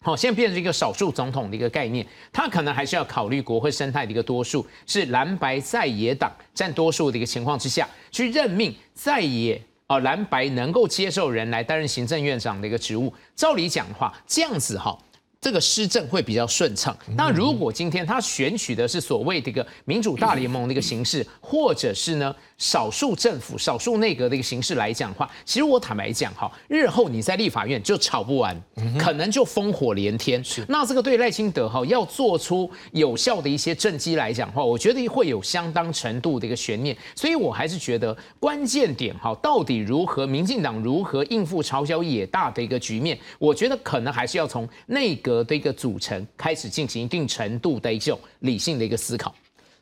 [0.04, 2.04] 好，现在变成一个少数总统的一个概念，
[2.34, 13.14] 他可能还是要考虑国会生态的一个多数，是蓝白在野党占多数的一个情况之下去任命在野啊蓝白能够接受人来担任行政院长的一个职务。
[13.36, 14.98] 照理讲的话，这样子哈。
[15.42, 16.96] 这个施政会比较顺畅。
[17.18, 22.34] 那如果今天他选取的是所谓的一个民主大联盟的一个形式，或者是呢？
[22.60, 28.56] 少数政府、少数内阁的一个形式来讲的话，其实我坦白讲哈，日后你在立法院就吵不完，
[29.00, 30.44] 可能就烽火连天。
[30.68, 36.96] 那这个对赖清德哈要做出有效的一些政绩来讲的话，我觉得会有相当程度的一个悬念。
[37.16, 49.34] 所以我还是觉得关键点哈，到底如何，民进党如何应付朝小野大的一个局面，我觉得可能还是要从内阁的一个组成开始进行一定程度的一种理性的一个思考。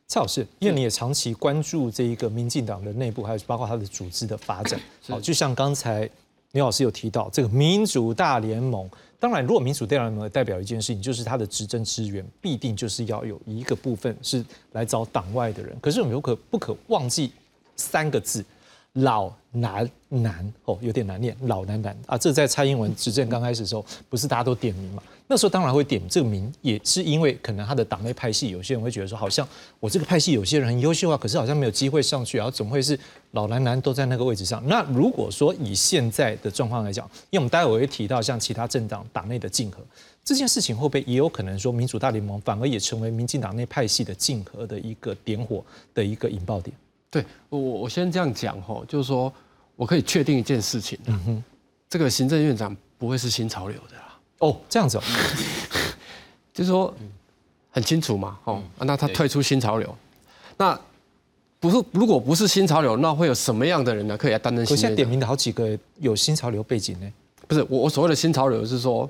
[0.07, 4.79] 蔡老师，因为你也长期关注这一个民进党的内部，还有包括它的组织的发展。
[5.07, 6.09] 好，就像刚才
[6.53, 8.89] 刘老师有提到这个民主大联盟。
[9.19, 15.77] 当然，如果民主大联盟代表一件事情，就是它的执政资源必定就是要有一个部分是来找党外的人。
[15.81, 17.31] 可是我们有可不可忘记
[17.75, 18.43] 三个字：
[18.93, 22.17] 老难难哦，有点难念，老难难啊。
[22.17, 25.03] 这在蔡英文执政刚开始的时候，不是大家都点名嘛？
[25.27, 29.47] 那时候当然会点这个名，也是因为可能他的党内派系有些人会觉得说，好像
[29.79, 32.99] 我这个派系有些人很优秀啊，可是好像没有机会上去，然后怎么会是
[33.31, 34.61] 老男男都在那个位置上？
[34.67, 39.77] 那如果说以现在的状况来讲，因为我们待会会提到像其他政党党内的竞合
[40.25, 46.75] 这件事情，会不会也有可能说民主大联盟反而也成为民进党内派系的竞合的一个点火的一个引爆点？
[47.11, 49.33] 对我我先这样讲吼，就是说
[49.75, 51.43] 我可以确定一件事情，嗯哼，
[51.89, 54.19] 这个行政院长不会是新潮流的啦。
[54.39, 55.01] 哦，这样子哦，
[56.53, 56.93] 就是说
[57.71, 59.95] 很清楚嘛，哦，那他退出新潮流，
[60.57, 60.79] 那
[61.59, 64.17] 不是如果不是新潮流，那会有什么样的人呢？
[64.17, 64.65] 可以来担任？
[64.69, 67.11] 我现在点名的好几个有新潮流背景呢，
[67.47, 69.09] 不是我我所谓的新潮流是说，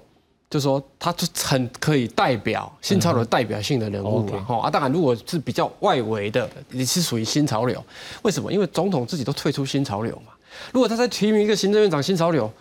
[0.49, 7.83] 就是说他就很可以代表新潮流代表性的人物了，哈啊，当然如果是比较外围的，你是属于新潮流，
[8.23, 8.51] 为什么？
[8.51, 10.33] 因为总统自己都退出新潮流嘛。
[10.73, 12.51] 如果他再提名一个行政院长新潮流，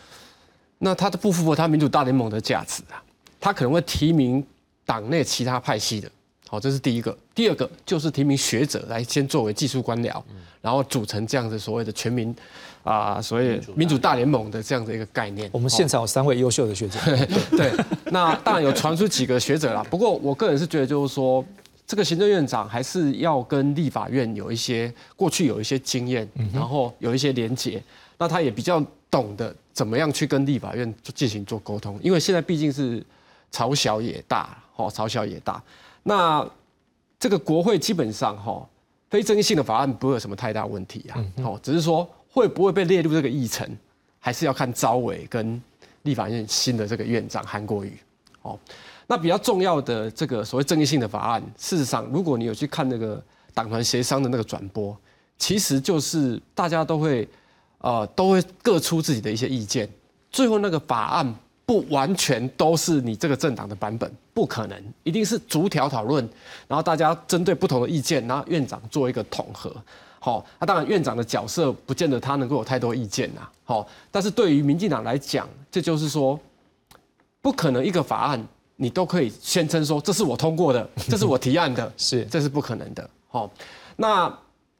[0.78, 3.02] 那他都不符合他民主大联盟的价值啊，
[3.40, 4.44] 他可能会提名
[4.84, 6.10] 党内其他派系的。
[6.46, 7.16] 好，这是第一个。
[7.34, 10.22] 第二个就是提名学者来先作为技术官僚，
[10.60, 12.34] 然后组成这样子所谓的全民
[12.88, 15.48] 啊，所以民主大联盟的这样的一个概念。
[15.52, 16.98] 我们现场有三位优秀的学者。
[17.56, 17.70] 对，
[18.06, 19.84] 那当然有传出几个学者啦。
[19.90, 21.44] 不过我个人是觉得，就是说
[21.86, 27.82] 这个行政院长还是要跟立法院有一些过去有一些经验，然后有一些连结。
[28.16, 33.04] 那他也比较懂得怎么样去跟立法院进行做沟通，因为现在毕竟是
[33.50, 35.62] 朝小也大，哦，朝小也大。
[36.02, 36.44] 那
[37.20, 38.66] 这个国会基本上哈，
[39.08, 43.68] 非争议性的法案不会有什么太大问题啊，哦，只是说会不会被列入这个议程，
[44.20, 45.60] 还是要看招委跟
[46.02, 47.98] 立法院新的这个院长韩国瑜，
[48.42, 48.56] 哦，
[49.08, 53.20] 那比较重要的这个所谓争议性的法案，事实上，如果你有去看那个
[53.52, 54.96] 党团协商的那个转播，
[55.36, 57.28] 其实就是大家都会
[57.78, 59.88] 呃都会各出自己的一些意见，
[60.30, 61.34] 最后那个法案。
[61.68, 66.26] 不完全都是你这个政党的版本，不可能，一定是逐条讨论，
[66.66, 69.70] 然后大家针对不同的意见，然后院长做一个统合。
[70.20, 73.48] 好，那当然院长的角色不见得他能够有太多意见呐。
[73.64, 76.38] 好，但是对于民进党来讲，这就是说，
[77.40, 78.44] 不可能一个法案
[78.76, 83.10] 你都可以宣称说这是我通过的，这是我提案的， 是这是不可能的。
[83.28, 83.50] 好，
[83.96, 84.32] 那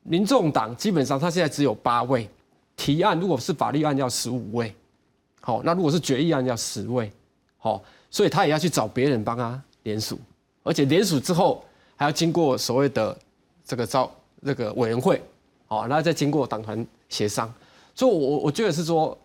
[0.03, 2.29] 民众党基本上他现在只有八位
[2.77, 4.75] 提案，如果是法律案要十五位。
[5.41, 7.11] 好，那如果是决议案要十位，
[7.57, 10.19] 好，所以他也要去找别人帮他联署，
[10.63, 11.65] 而且联署之后
[11.97, 13.17] 还要经过所谓的
[13.65, 14.11] 这个招
[14.45, 15.23] 这个委员会，
[15.67, 17.53] 好，然后再经过党团协商，
[17.95, 19.17] 所以，我我觉得是说，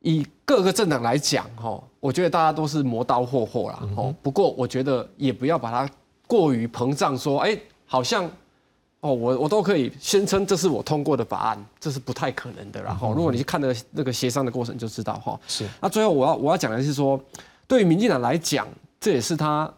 [0.00, 5.92] 以各个政党来讲，哈，我觉得大家都是磨刀霍霍啦，哦，不过我觉得也不要把它
[6.26, 8.30] 过于膨胀，说，哎，好像。
[9.02, 12.82] 哦，我我都可以宣称这是我通过的法案，这是不太可能的。
[12.82, 15.40] 然后，如果你去看那个那个协商的过程，就知道哈。
[15.48, 15.66] 是。
[15.80, 17.18] 那最后我要我要讲的是说，
[17.66, 18.68] 对于民进党来讲，
[19.00, 19.72] 这也是他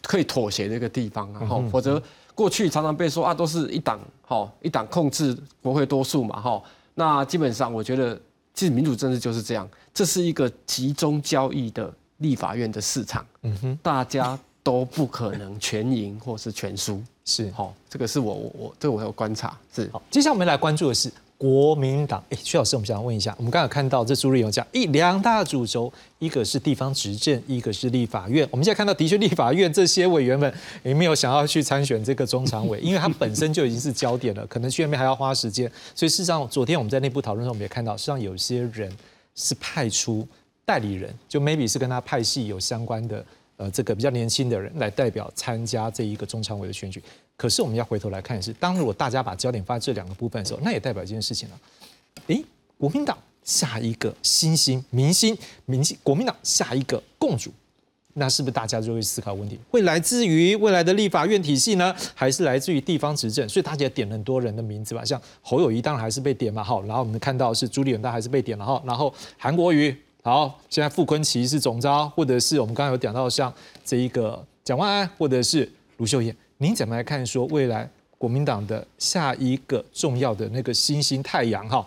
[0.00, 1.40] 可以妥协的一个地方啊。
[1.44, 2.00] 哈，否则
[2.34, 6.62] 过去常常被说啊，都是一党哈一党控制国会多数嘛哈。
[6.94, 8.20] 那基本上我觉得，
[8.54, 13.26] 其实民主政治就是这样，这是一个集中交易的立法院的市场。
[13.42, 14.38] 嗯哼，大家。
[14.64, 20.00] 都不可能全赢或是全输，是好，这个是我我我这我有观察，是好。
[20.08, 28.46] 接下来我们来关注的是国民党，哎，徐老师，我们想问一下，我们刚才看到这朱立勇讲，一两大主轴，一个是地方执政，一个是立法院。
[28.52, 35.68] 我们现在看到，的确立法院这些委员们也没有想要去参选这个中常委，因为他本身就已经是焦点了，可能去那边还要花时间。
[35.96, 38.88] 所以事实上，昨天我们在内部讨论中，我们也看到，实际上有些人
[39.34, 40.24] 是派出
[40.64, 43.26] 代理人，就 maybe 是跟他派系有相关的。
[43.62, 47.00] 呃，这个比较年轻的人来代表参加这一个中常委的选举，
[47.36, 51.60] 可是我们要回头来看是，当如果大家把焦点放在这两个部分的时候，那也代表一件事情了。
[52.26, 52.44] 诶，
[52.76, 57.52] 国民党下一个新星明星明星，国民党下一个共主，
[58.14, 63.48] 那是不是大家就会思考问题，会来自于未来的立法院体系呢，还是来自于地方执政？
[63.48, 69.96] 所以大家点很多人的名字吧，像侯友谊当然还是被点嘛，好，然后我们看到是朱立伦，他还是被点了哈，然后韩国瑜。
[70.24, 73.52] 好，现在傅昆奇是总招，或者是我们刚刚有讲到像
[73.84, 81.84] 这一个蒋万安，或者是卢秀燕，您怎么来看说未来国民党的下一个重要的那个新星太阳哈？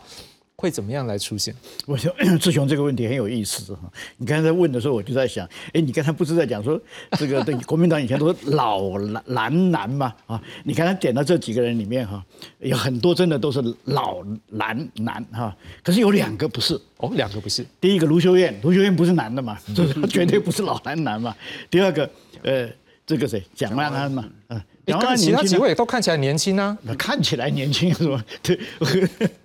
[0.57, 1.53] 会怎么样来出现？
[1.85, 3.91] 我想 志雄这个问题很有意思哈。
[4.17, 6.79] 你刚才在问的时候，我就在想，哎，你刚才不是在讲说
[7.17, 10.41] 这个对国民党以前都是老蓝蓝嘛啊？
[10.63, 12.23] 你刚才点到这几个人里面哈，
[12.59, 17.65] 有很多真的都是老蓝蓝哈，可是有两个不是哦，两个不是。
[17.81, 21.35] 第一个卢修燕，卢修燕不是男的嘛， 这绝对不是老蓝蓝嘛。
[21.69, 22.09] 第二个，
[22.43, 22.69] 呃，
[23.05, 24.61] 这个谁，蒋万安嘛，嗯。
[24.85, 28.23] 然后其他几位都看起来年轻啊，看起来年轻是吧？
[28.43, 28.59] 对，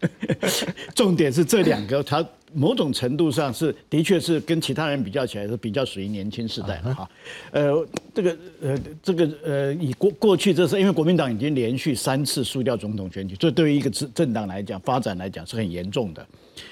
[0.94, 7.09] 重点是这两个，他某种程度上是的确是跟其他人比较起来是比较属于年轻时代的哈。
[7.53, 16.26] 呃，这个呃，这个呃，以过过去这是因为国民党已经连续三次输掉总统选举，这对于一个政政党来讲，发展来讲是很严重的，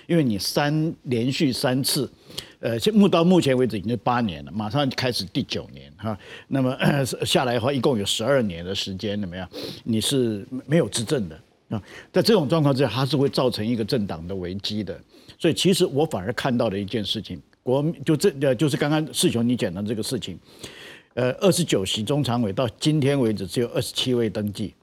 [0.07, 2.11] 因为你三连续三次。
[2.61, 6.19] 呃，现目到目前为止已经八年了，马上开始第九年哈。
[6.49, 6.77] 那么
[7.25, 9.49] 下来的话，一共有十二年的时间，怎么样？
[9.85, 11.81] 你是没有执政的啊？
[12.13, 14.99] 在这种状况之下，它是会造成一个政党的危机的。
[15.39, 20.37] 所以，其实我反而看到的一件事情，国就这呃，就是刚刚世雄你讲的这个事情，
[21.15, 24.75] 呃，二十九席中常委到今天为止只有二十七位登记，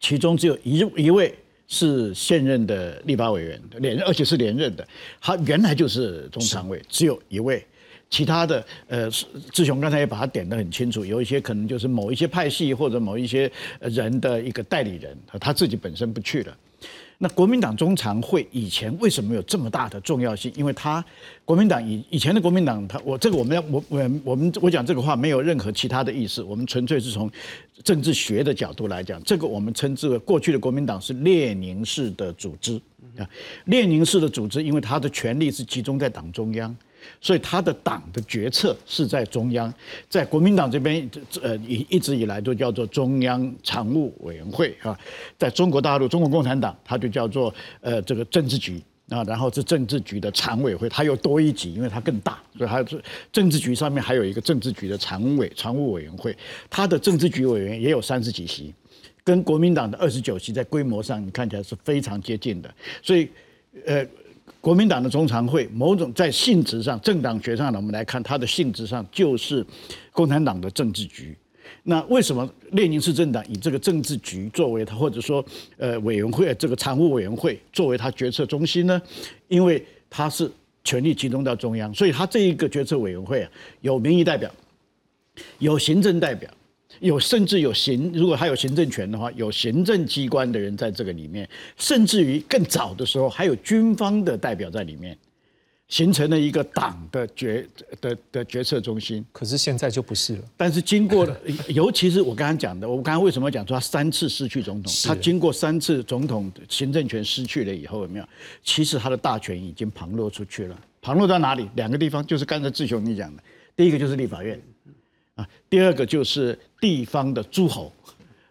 [0.00, 1.34] 其中只有一一位。
[1.72, 4.86] 是现任的立法委员，连任而且是连任的，
[5.20, 7.64] 他原来就是中常委，只有一位，
[8.10, 9.08] 其他的，呃，
[9.52, 13.50] 志雄刚才也把它点得很清楚，有一些可能就是某一些派系或者某一些
[13.80, 16.56] 人的一个代理人，他自己本身不去了。
[17.22, 20.50] 那国民党中常会以前为什么有这么大的重要性？
[20.56, 21.04] 因为他
[21.44, 27.30] 国民党以以前的国民党，他我这个我们要我我我们我讲这个话没有任何其他的意思，我们纯粹是从
[27.84, 32.80] 政治学的角度来讲，这个我们称之为过去的国民党是列宁式的组织
[33.18, 33.28] 啊，
[33.66, 36.74] 列宁式的组织，因为他的权力是集中在党中央。
[37.20, 39.72] 所以他的党的决策是在中央，
[40.08, 41.10] 在国民党这边，
[41.42, 44.98] 呃，一一直以来都叫做中央常务委员会啊。
[45.38, 56.36] 在中国大陆，中国共产党，它就叫做呃这个政治局啊，然后是政治局的常委会，它又多一级，因为它更大，所以它是政治局上面还有一个政治局的常委常务委员会，
[56.68, 58.72] 它的政治局委员也有三十几席，
[59.22, 63.28] 跟国民党的二十九席在规模上你看起来是非常接近的，所以
[63.84, 64.06] 呃。
[64.60, 69.64] 国民党的中常会，某种在性质上、政党学上呢，我们来看它的性质上就是
[70.12, 71.34] 共产党的政治局。
[71.82, 75.42] 那为什么列宁式政党以这个政治局作为它，或者说
[75.78, 79.00] 呃委员会这个常务委员会作为它决策中心呢？
[79.48, 80.50] 因为它是
[80.84, 83.50] 权力集中到中央，所以它这一个决策委员会啊，
[83.80, 84.50] 有民意代表，
[85.58, 86.50] 有行政代表。
[87.00, 95.16] 有甚至有行，如果他有行政权的话，有行政机关的人在这个里面，甚至于更早的时候还有军方的代表在里面，
[95.88, 97.66] 形成了一个党的决
[98.00, 99.24] 的的决策中心。
[99.32, 100.42] 可是现在就不是了。
[100.56, 101.34] 但是经过了，
[101.68, 104.92] 尤其是我刚刚讲的，我刚刚为什么讲说他三次失去总统？
[105.04, 108.24] 他经过三次总统行政权失去了以后，有没有？
[108.62, 110.78] 其实他的大权已经旁落出去了。
[111.00, 111.66] 旁落到哪里？
[111.76, 113.42] 两个地方，就是刚才志雄你讲的，
[113.74, 114.60] 第一个就是立法院。
[115.70, 117.92] 第二个就是地方的诸侯，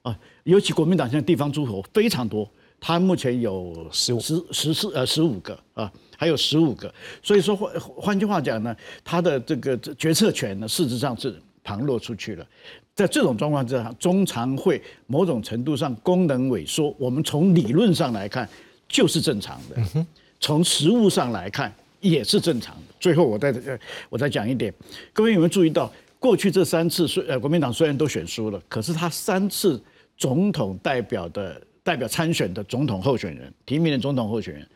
[0.03, 2.49] 啊，尤其国民党现在地方诸侯非常多，
[2.79, 12.45] 他目前有十十十四呃十五个啊，还有十五个，所以说换换句话讲呢，他的这个决策权呢，事实上是旁落出去了。
[12.93, 18.47] 在这种状况之下，中常会某种程度上功能萎缩，我们从理论上来看
[18.87, 20.05] 就是正常的，
[20.39, 22.81] 从实物上来看也是正常的。
[22.99, 24.73] 最后我再我再讲一点，
[25.13, 25.91] 各位有没有注意到？
[26.19, 29.81] 过去这三次，虽呃国民党虽然都选输了，可是他三次
[30.17, 34.67] 总统代表的代表参选的总统候选人提名的总统候选人，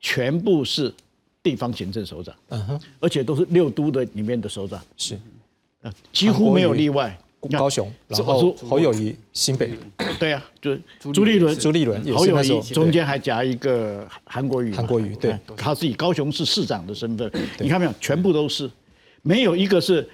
[0.00, 0.94] 全部是
[1.42, 5.18] 地方行政首长，嗯哼，而且都是六都的里面的首长，是，
[5.82, 7.18] 呃几乎没有例外。
[7.50, 9.70] 高雄，然后侯友谊新北，
[10.18, 10.76] 对呀，就
[11.12, 17.30] 朱立伦，朱立伦，侯友谊中间还夹一个韩国瑜，韩国瑜，对，他是以高雄市市长的身份，
[17.60, 18.68] 你看没有，全部都是，
[19.22, 20.08] 没有一个是。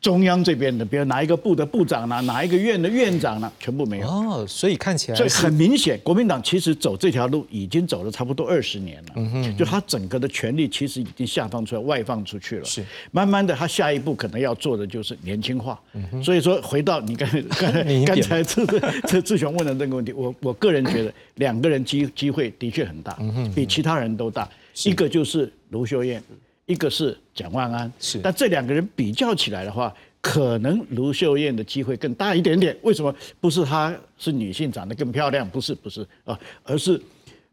[0.00, 4.06] 中央这边的，比如哪一个部的部长呢，哪一个院的院长呢，全部没有。
[4.06, 12.84] 哦，所以看起来，所以很明显，国民党其实走这条路已经走了差不多二十年了，嗯哼，就他整个的权力其实已经下放出来、外放出去了，是。
[13.10, 15.78] 慢慢的，他下一步可能要做的就是年轻化，
[16.22, 18.64] 所以说回到你刚才刚 才刚才这
[19.08, 23.18] 这志雄问的那个问题，我我个人觉得两个人机机会的确很大，
[23.52, 24.48] 比其他人都大，
[24.84, 26.22] 一个就是卢秀燕。
[26.68, 32.76] 一个是蒋万安，是，但这两个人比较起来的话，可能卢秀燕的机会更大一点点。
[32.82, 33.12] 为什么？
[33.40, 37.00] 不是她是女性，长得更漂亮，不是，不是啊，而是，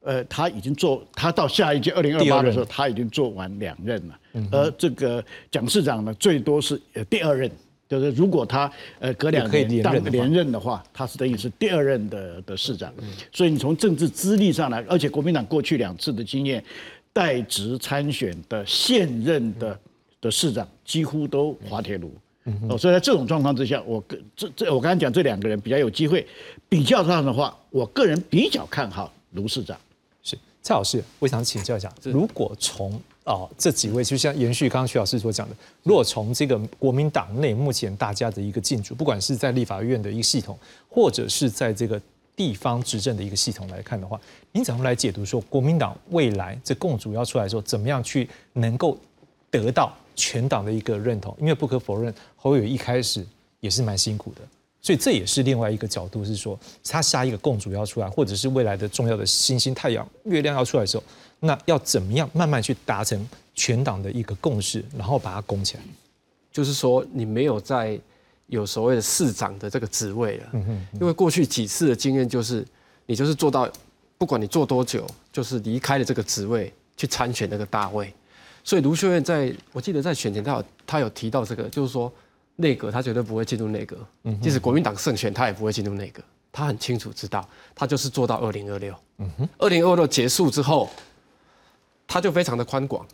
[0.02, 4.20] 呃，她已经做，她到下一届二零二八的时候，她已经做完两任了。
[4.52, 7.50] 而这个蒋市长呢，最多是呃第二任，
[7.88, 12.94] 就是如果他呃隔两年当连任的话，他是等于是第二任的的市长。
[13.32, 16.62] 所以你从政治资历上来，而且国民党过去两次的经验。
[17.16, 19.80] 代职参选的现任的
[20.20, 22.12] 的市长几乎都滑铁卢，
[22.68, 26.28] 哦，所以在这种状况之下，我个这这我刚才讲这两个人比较有机会，
[26.68, 29.78] 比较上的话，我个人比较看好卢市长。
[30.24, 40.60] 是蔡老师，我想请教一下，如果从啊这几位，就像延续刚刚徐老师所讲的，如果从这个国民党内目前大家的一个进驻，不管是在立法院的一个系统，
[40.90, 42.02] 或者是在这个。
[42.36, 44.20] 地方执政的一个系统来看的话，
[44.52, 48.98] 您怎么来解读说国民党未来这共主要出来的时候，怎么样去能够
[49.50, 51.34] 得到全党的一个认同？
[51.40, 53.26] 因为不可否认，侯友一开始
[53.62, 54.42] 也是蛮辛苦的，
[54.82, 61.04] 所以这也是另外一个角度，是说他下一个共主要出来，或者是未来的重要的星星、太阳、月亮要出来的时候，
[61.40, 65.84] 那要怎么样慢慢去达成全党的一个共识，然后把它攻起来？
[66.52, 67.98] 就是说，你没有在。
[68.48, 70.50] 有所谓的市长的这个职位了，
[70.94, 72.64] 因为过去几次的经验就是，
[73.08, 73.68] 你就是做到，
[74.18, 78.14] 不管你做多久，就是离开了这个职位去参选那个大位。
[78.64, 82.12] 所以卢秀燕在我记得在选前，他有他有提到这个，就是说
[82.58, 83.98] 内阁他绝对不会进入内阁，
[84.42, 86.22] 即使国民党胜选，他也不会进入内阁。
[86.52, 88.96] 他很清楚知道，他就是做到二零二六。
[89.58, 90.90] 二零二六结束之后，
[92.06, 93.06] 他就非常的宽广，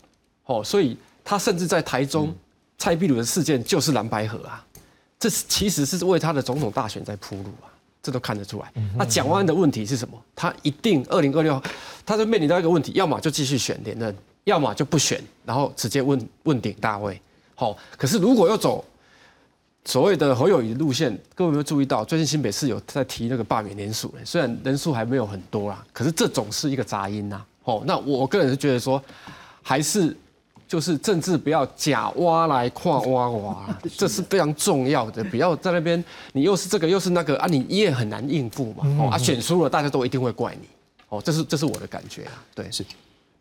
[0.46, 2.36] 哦，所以他甚至在台中。
[2.78, 4.66] 蔡壁如的事件就是蓝白河啊，
[5.22, 7.70] 这是其实是为他的总统大选在铺路啊，
[8.02, 8.74] 这都看得出来。
[8.98, 10.20] 那蒋万安的问题是什么？
[10.36, 11.62] 他一定二零二六，
[12.04, 14.16] 他就面临到一个问题，要么就继续选连任，
[14.46, 17.22] 要么就不选，然后直接问问鼎大位。
[17.54, 18.84] 好，可是如果要走
[19.86, 24.12] 所谓的侯友谊路线，各位有没有注意到，最近新北市有在提那个罢免人数？
[24.26, 27.46] 虽然人数还没有很多啦，可是这总是一个杂音呐。
[27.66, 29.00] 哦，那我个人是觉得说，
[29.62, 30.18] 还是。
[30.72, 35.22] 就是政治不要假挖来跨挖挖， 这是非常重要的。
[35.26, 36.02] 不要在那边，
[36.32, 38.86] 你又是这个又是那个啊，你你也很难应付嘛。
[38.98, 40.68] 哦啊，选输了大家都一定会怪你。
[41.10, 42.42] 哦，这是这是我的感觉啊。
[42.56, 42.86] 对，是。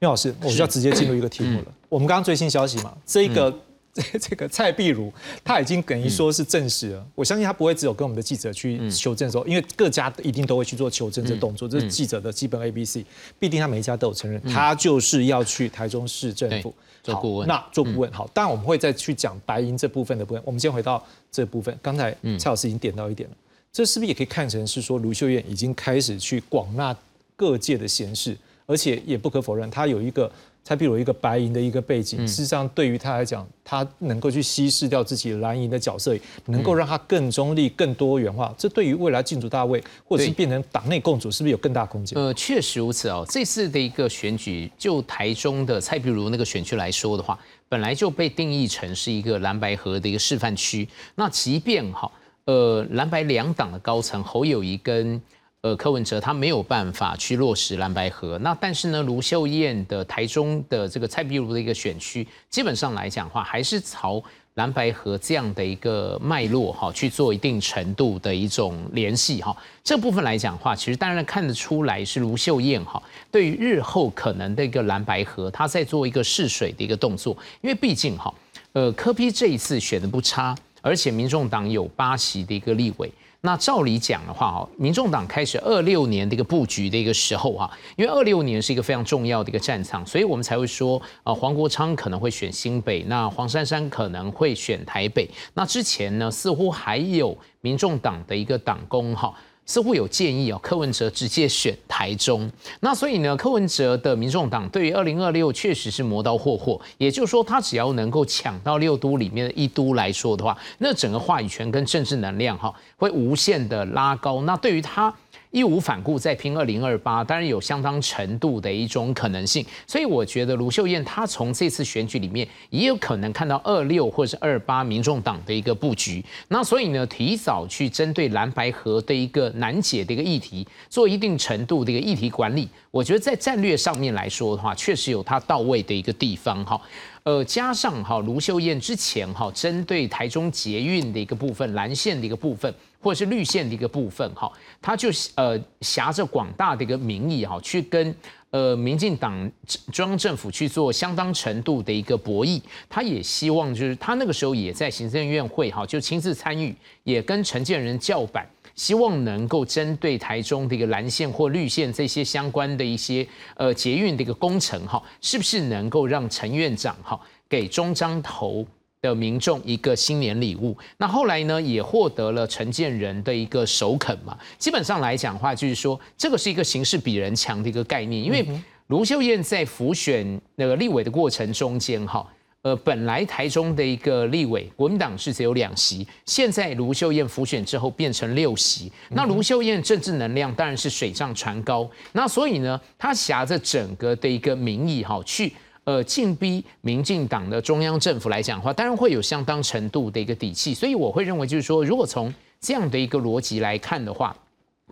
[0.00, 1.66] 廖老师，我们要直接进入一个题目了。
[1.88, 3.54] 我们刚刚最新消息嘛，这个
[4.20, 5.12] 这个蔡壁如
[5.42, 7.06] 他已经等于说是证实了。
[7.14, 13.04] 我相信他不会只有跟我们的记者去求证说，因为各家一定都会去做求证这动作，这是记者的基本 A B C。
[13.38, 16.72] 必定他每一家都有承认，他就是要去台中市政府。
[17.02, 20.42] 做顾问，那做顾问好，当然我们会再去讲白银这部分的部分。
[20.46, 23.36] 我们先回到这部分，刚才蔡老师已经点到一点了，
[23.72, 26.94] 这是不是也可以看成是说卢秀燕已经开始去广纳
[27.36, 28.36] 各界的贤士，
[28.66, 30.30] 而且也不可否认，他有一个。
[30.62, 38.54] 蔡壁如一个白银的一个背景，事实上对于他来讲，他能够去稀释掉自己蓝银的角色，能够让他更中立、更多元化。
[38.56, 42.16] 这对于未来进驻大位，或者是变成党内共主，是不是有更大空间？
[42.16, 43.26] 呃，确实如此哦。
[43.28, 47.38] 这次的一个选举，就台中的蔡壁如那个选区来说的话，
[47.68, 50.86] 本来就被定义成是一个蓝白河的一个示范区。
[51.16, 52.10] 那即便哈，
[52.44, 55.20] 呃，蓝白两党的高层侯友谊跟。
[55.62, 64.22] 呃，柯文哲他没有办法去落实蓝白河，那但是呢，卢秀燕的台中的这个蔡壁如的一个选区，基本上来讲话，还是朝
[64.54, 69.54] 蓝白河这样的一个脉络哈去做一定程度的一种联系哈。
[69.84, 78.32] 这部分来讲话，其实当然看得出来是卢秀燕哈，对于日后可能的一个蓝白河，他在做一个试水的一个动作，因为毕竟哈，
[78.72, 83.12] 呃，柯批这一次选的不差，而且民众党有八席的一个立委。
[83.42, 95.28] 那照理讲的话，哈，民众党开始二六年的一个布局的一个时候，哈，因为二六年是一个非常重要的一个战场，所以我们才会说，呃，黄国昌可能会选新北，那黄珊珊可能会选台北。
[95.54, 99.34] 那之前呢，似乎还有民众党的一个党工，哈。
[99.70, 102.50] 似乎有建议哦，柯文哲直接选台中。
[102.80, 106.80] 那所以呢，柯文哲的民众党对于二零二六确实是磨刀霍霍。
[106.98, 114.42] 也就是说，他只要能够抢到六都里面的一都来说的话，那整个话语权跟政治能量哈会无限的拉高。
[114.42, 115.14] 那对于他。
[115.50, 136.80] 义无反顾再拼二零二八，当然有相当程度的一种可能性，所以我觉得卢秀燕她从这次选举里面也有可能看到二六或者是二八民众党的一个布局，那所以呢，提早去针对蓝白河的一个难解的一个议题，做一定程度的一个议题管理，我觉得在战略上面来说的话，确实有它到位的一个地方哈。
[137.22, 142.74] 呃，加上哈卢秀燕之前哈针对台中捷运的一个部分、蓝线的一个部分。
[143.02, 144.52] 或者是绿线的一个部分，哈，
[144.82, 148.14] 他就呃挟着广大的一个民意，哈，去跟
[148.50, 149.50] 呃民进党
[149.90, 152.60] 中央政府去做相当程度的一个博弈。
[152.90, 158.46] 他也希望就是他那个时候也在行政院会，哈，就亲自参与，也跟陈建仁叫板，
[158.80, 163.26] 希望能够针对台中的一个蓝线或绿线这些相关的一些
[163.56, 168.66] 呃捷运的一个工程，哈，是不是能够让陈院长哈给中章头。
[169.02, 174.36] 的民众一个新年礼物，那后来呢也获得了陈建仁的一个首肯嘛。
[174.58, 178.22] 基本上来讲话，就是说这个是一个形势比人强的一个概念。
[178.22, 178.46] 因为
[178.88, 182.30] 卢秀燕在浮选那个立委的过程中间，哈，
[182.62, 188.92] 呃，本来台中的一个立委国民党是只有两席，现在卢秀燕浮选之后变成六席。
[189.08, 195.52] 那卢秀燕政治能量当然是水涨船高，那所以呢，他挟着整个的一个民意哈去。
[195.84, 204.36] 呃，进逼民进党的中央政府来讲的话，当然会有相当程度的一个底气，所以我会认为，就是说，如果从这样的一个逻辑来看的话，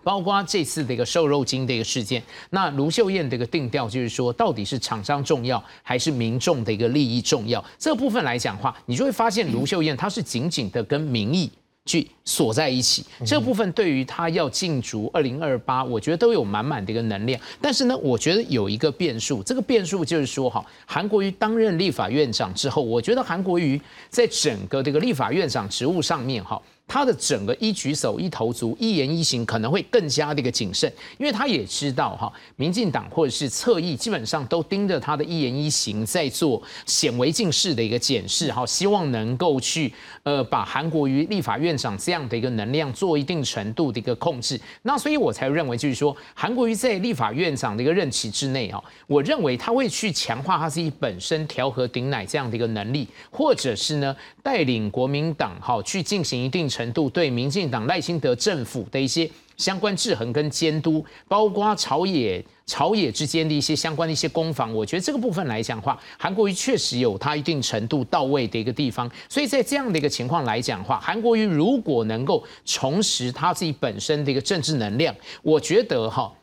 [0.03, 7.63] 包括这次的一个瘦肉精的一个事件，那卢秀燕的一个定调就是说，到底是厂商重要还是民众的一个利益重要？
[7.77, 11.51] 这部分来讲的话，你就会发现卢秀燕她是紧紧的跟民意。
[11.85, 17.39] 去锁在一起，这部分对于他要进逐二零二八，我觉得都有满满的一个能量。
[17.59, 26.61] 但是呢，我觉得有一个变数，这个变数就是说，哈，韩国瑜担任立法院长之后，我觉得韩国瑜在整个这个立法院长职务上面，哈。
[26.89, 44.59] 他的整个一举手、一投足、一言一行可能会更加的一个谨慎，因为他也知道哈，民进党或者是侧翼基本上都盯着他的一言一行在做显微镜式的一个检视哈，希望能够去呃把韩国瑜立法院长这样的一个能量做一定程度的一个控制。
[44.81, 56.67] 那所以我才认为就是说，韩国瑜在立法院长的一个任期之内啊，我认为他会去强化他自己本身调和顶奶这样的一个能力，或者是呢带领国民党哈去进行一定。
[56.78, 69.11] 程程度对民进党赖清德政府的一些相关制衡跟监督，包括朝野朝野之间的一些相关的一些攻防，我觉得这个部分来讲话，韩国瑜确实有他一定程度到位的一个地方。
[69.27, 76.33] 所以在这样的一个情况来讲话，韩国瑜如果能够重拾他自己本身的一个政治能量，我觉得哈，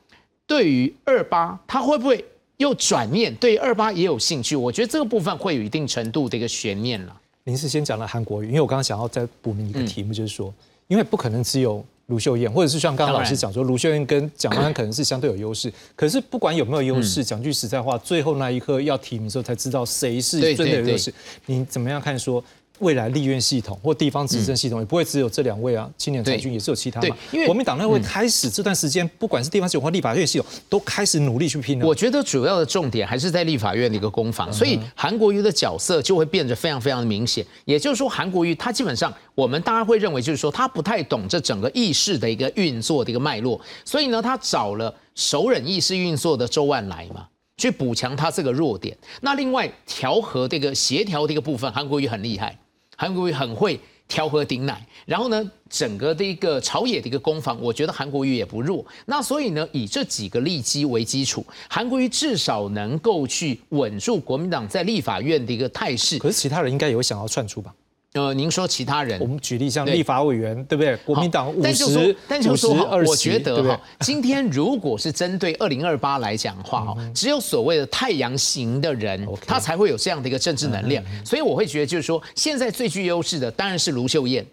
[0.47, 2.22] 对于二八他会不会
[2.59, 4.55] 又转念对二八也有兴趣？
[4.55, 7.20] 我觉得这个部分会有一定程度的一个悬念了。
[7.47, 10.53] 您是先讲了韩国瑜，因为我刚刚想要再补您一个题目，就是说，
[10.88, 21.14] 因为不可能只有卢秀燕，或者是像刚刚老师讲说，卢秀燕跟蒋万安可能是相对有优势，可是不管有没有优势，讲句实在话，最后那一刻要提名的时候才知道谁是真的有优势。
[21.47, 22.42] 你怎么样看说？
[22.79, 27.16] 未来立院系统或地方执政系统也不会只有这两位啊，青年才俊也是有其他嘛。
[27.33, 31.87] 因为国民党那会开始这段时间，不管是地方系统或立法院系统，都开始努力去拼了。
[31.87, 37.45] 我觉得主要的重点还是在立法院的一个攻防，所以韩国瑜的角色就会变得非常非常的明显。
[37.64, 48.97] 也就是说，韩国瑜他基本上我们大家会认为就是说他不太懂这整个议事的一个运作的一个脉络，所以呢，他找了熟人议事运作的周万来嘛，去补强他这个弱点。
[49.22, 52.59] 那另外调和这个协调的一个部分，韩国瑜很厉害。
[52.97, 53.78] 韩国瑜很会
[54.09, 58.84] 调和顶奶，然后呢，整个的一个朝野的一个攻防，我觉得韩国瑜也不弱。
[59.05, 66.18] 那所以呢，以这几个利基为基础，韩国瑜至少能够去稳住国民党在立法院的一个态势。
[66.18, 67.74] 可是其他人应该有想要窜出吧？
[68.17, 70.97] 呃，您说其他人，我们举例像立法委员，对不对？
[71.05, 81.05] 国民党五十、五十、二十，我觉得哈，今天如果是针对二零二八来讲的话，哈，只有所谓的太阳型的人，他才会有这样的一个政治能量。
[81.27, 84.47] 所以我会觉得，就是说，现在最具优势的当然是卢秀燕，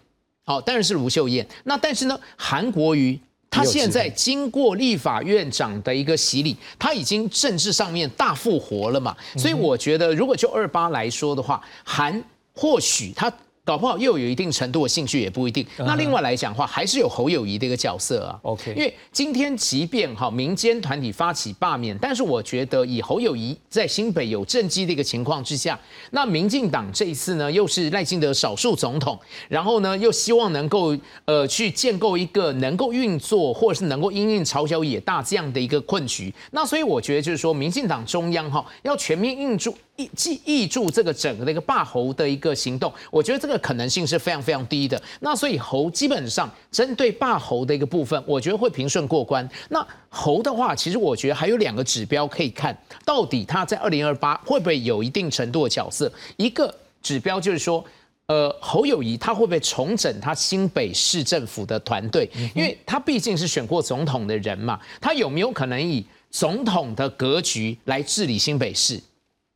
[0.44, 1.46] 好，当然是卢秀燕。
[1.64, 9.16] 那但是呢，韩国瑜他现在经过立法院长的一个洗礼，他已经政治上面大复活了嘛。
[9.38, 12.22] 所以我觉得，如果就二八来说的话，韩
[12.54, 13.32] 或许他。
[13.64, 15.66] 搞不好又有一定程度的兴趣也不一定。
[15.78, 18.38] 那另外来讲的话，还是有侯友谊的一个角色啊。
[18.42, 25.78] OK，因为今天即便哈民间团体发起罢免，但是我觉得以侯友谊在新北有政绩的一个情况之下，
[26.10, 30.94] 那民进党这一次呢又是赖清德少数总统，然后呢又希望能够
[31.24, 36.32] 呃去建构一个能够运作或者是能够因应朝小野大这样的一个困局。
[36.50, 39.74] 那所以我觉得就是说，民进党中央哈要全面应住。
[39.96, 45.00] 抑记抑住这个整个的一个霸侯的一个行动，我觉得这个可能性是非常非常低的。
[45.20, 49.48] 那所以侯基本上针对霸侯的一个部分，我觉得会平顺过关。
[49.68, 56.12] 那侯的话，其实我觉得还有两个指标可以看，到底他在二零二八会不会有一定程度的角色？
[56.36, 57.84] 一个指标就是说，
[58.26, 62.28] 呃，侯友谊他会不会重整他新北市政府的团队？
[62.54, 69.00] 因为他毕竟是选过总统的人嘛，他有没有可能以总统的格局来治理新北市？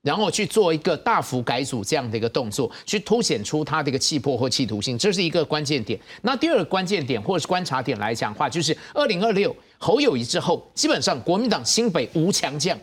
[0.03, 5.99] 然后去做一个大幅改组这样的一个动作，去凸显出他的一个气魄或企图性，这是一个关键点。
[6.23, 12.79] 那第二个关键点或者是观察点来讲话，就是二零二六侯友谊之后，基本上国民党新北无强将，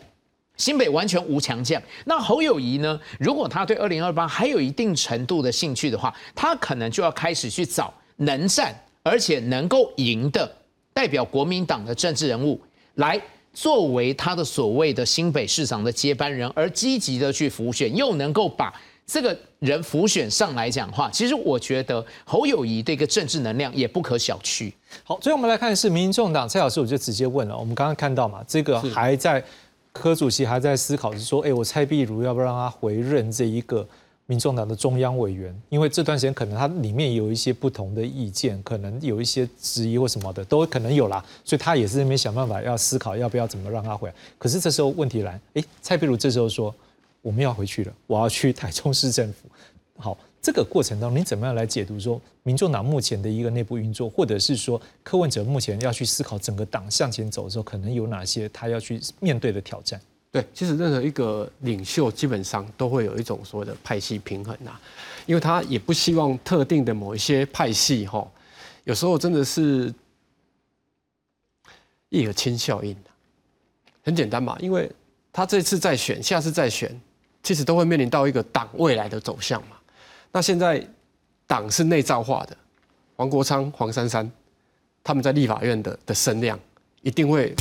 [0.56, 1.82] 新北完全无强将。
[2.04, 3.00] 那侯友谊呢？
[3.18, 10.54] 如果他对二零二八还有一定程度的兴趣的话，他可能就要开始去找能战而且能够赢的
[10.92, 12.60] 代表国民党的政治人物
[12.96, 13.18] 来。
[13.56, 18.70] 作为他的所谓的新北市长的接班人，而积极的去浮选，又能够把
[19.06, 24.70] 这个人浮选上来讲话，其实我觉得侯友谊的一个政治能量也不可小觑。
[25.02, 29.42] 好，最后我们来看是民众党蔡老师，我就直接问了，我们刚刚看到嘛，这个还在
[29.90, 33.88] 柯主席还在思考，是说，哎，我蔡壁如要不要让他回任这一个？
[34.28, 44.14] 民众党的中央委员，因为这段时间可能他里面有一些不同的意见，可能有一些质疑或什么的，都可能有啦，所以他也是那边想办法要思考要不要怎么让他回来。
[44.36, 46.74] 可是这时候问题来，哎，蔡壁如这时候说
[47.22, 49.48] 我们要回去了，我要去台中市政府。
[49.98, 60.00] 好，这个过程当中你怎么样来解读说民众党目前的一个内部运作，或者是说柯文哲目前要去思考整个党向前走的时候，可能有哪些他要去面对的挑战？
[60.36, 64.78] 对，其实任何一个领袖基本上都会有一种所谓的派系平衡呐，
[65.24, 68.30] 因为他也不希望特定的某一些派系哈，
[68.84, 69.90] 有时候真的是
[72.10, 73.08] 一耳亲效应的，
[74.04, 74.92] 很简单嘛，因为
[75.32, 77.00] 他这次再选，下次再选，
[77.42, 79.78] 其实都会面临到一个党未来的走向嘛。
[80.32, 80.86] 那现在
[81.46, 82.54] 党是内造化的，
[83.16, 84.30] 黄国昌、黄珊珊
[85.02, 86.60] 他们在立法院的的声量，
[87.00, 87.56] 一定会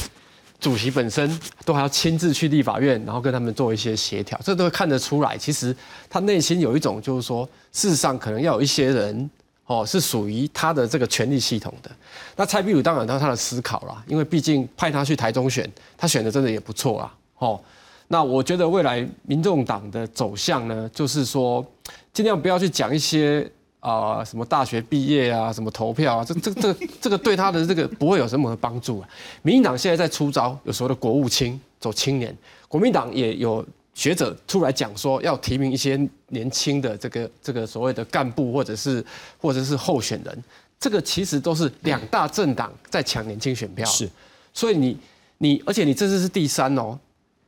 [0.59, 5.37] 主席本身都还要亲自去立法院，然后跟他们做一些协调，这都会看得出来。
[5.37, 5.75] 其实
[6.09, 9.29] 他内心有一种就是说，事实上可能要有一些人
[9.65, 11.91] 哦，是属于他的这个权力系统的。
[12.35, 17.59] 那蔡壁如当然他他的思考啦，因为毕竟派他去台中选，他选的真的也不错啦，哦。
[18.07, 21.65] 那我觉得未来民众党的走向呢，就是说
[22.13, 23.49] 尽量不要去讲一些
[23.86, 29.09] 啊什么大学毕业啊，什么投票啊，这这这 这个对他的这个不会有什么帮助啊。
[29.43, 32.36] 民进党现在在出招，有时候的国务卿走青年，
[32.67, 33.63] 国民党也有
[33.93, 39.05] 学者出来讲说要提名一些年轻的这个这个所谓的干部或者是
[39.39, 40.43] 或者是候选人，
[40.79, 44.09] 这个其实都是两大政党在抢年轻选票，是，
[44.53, 44.97] 所以你
[45.38, 46.97] 你而且你这次是第三哦。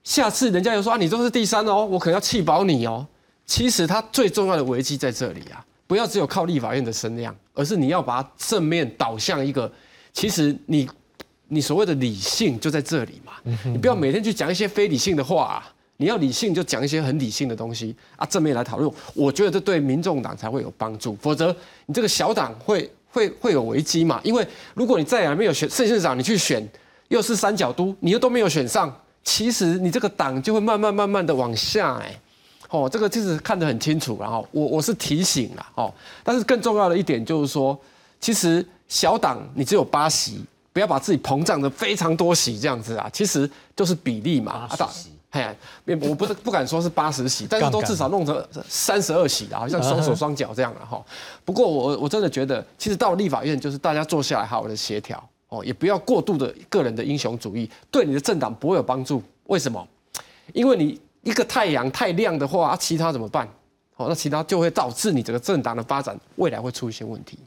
[0.04, 3.06] 下次人家又说啊，你都是第三哦，我可能要气保你哦。
[3.46, 9.72] 其实他最重要的危机在这里啊，不要只有靠立法院的声量，而是你要把它正面导向一个，
[10.14, 10.88] 其实你
[11.48, 13.32] 你所谓的理性就在这里嘛。
[13.66, 15.64] 你不要每天去讲一些非理性的话，
[15.96, 18.92] 你要理性就讲一些很理性的东西啊，正面来讨论。
[19.14, 24.20] 我觉得这对民众党才会有帮助，否则你这个小党会会会有危机嘛。
[24.24, 26.68] 因为如果你再也没有选县市长，你去选
[27.08, 28.94] 又是三角都，你又都没有选上。
[29.24, 32.18] 其实你这个党就会慢慢慢慢的往下哎，
[32.70, 35.94] 哦，这个其实看得很清楚，然后我我是提醒了哦，
[36.24, 37.78] 但是更重要的一点就是说，
[38.20, 40.44] 其实小党你只有八席，
[40.74, 45.56] 不要把自己膨胀的非常多席这样子啊，其实就是比例嘛，八席哎，
[46.02, 51.04] 我不是不敢说是八十席，但是都至少弄成三十二席啊，好像双手双脚这样了哈。
[51.46, 55.22] 不过我我真的觉得，其实到立法院就是大家坐下来好好的协调。
[55.50, 59.24] 哦，也不要过度的个人的英雄主义，对你的政党不会有帮助。
[59.46, 59.88] 为什么？
[60.52, 63.48] 因为你一个太阳太亮的话，其他怎么办？
[63.98, 67.38] 哦，那其他就会导致你整个政党的发展未来会出一些问题。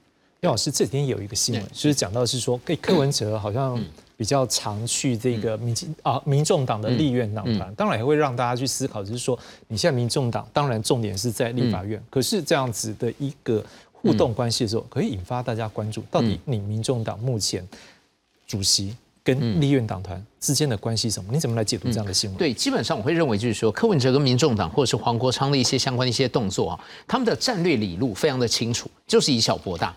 [0.41, 3.83] 廖老师这几天有一个新闻，就是讲到是说，给柯文哲好像
[4.17, 13.65] 比较常去这个民进啊民众党的立院党团，当然也会让大家去思考，就是说，你现在民众党当然重点是在立法院，可是这样子的一个。
[14.03, 17.63] 互动关系的时候，可以引发大家关注，到底你民众党目前
[18.47, 21.31] 主席跟立院党团之间的关系什么？
[21.33, 22.39] 你怎么来解读这样的新闻？
[22.39, 29.95] 对，基本上我会认为就是说，柯文哲跟民众党或者是黄国昌的一些相关的一些动作啊，他们的战略理路非常的清楚，就是以小博大，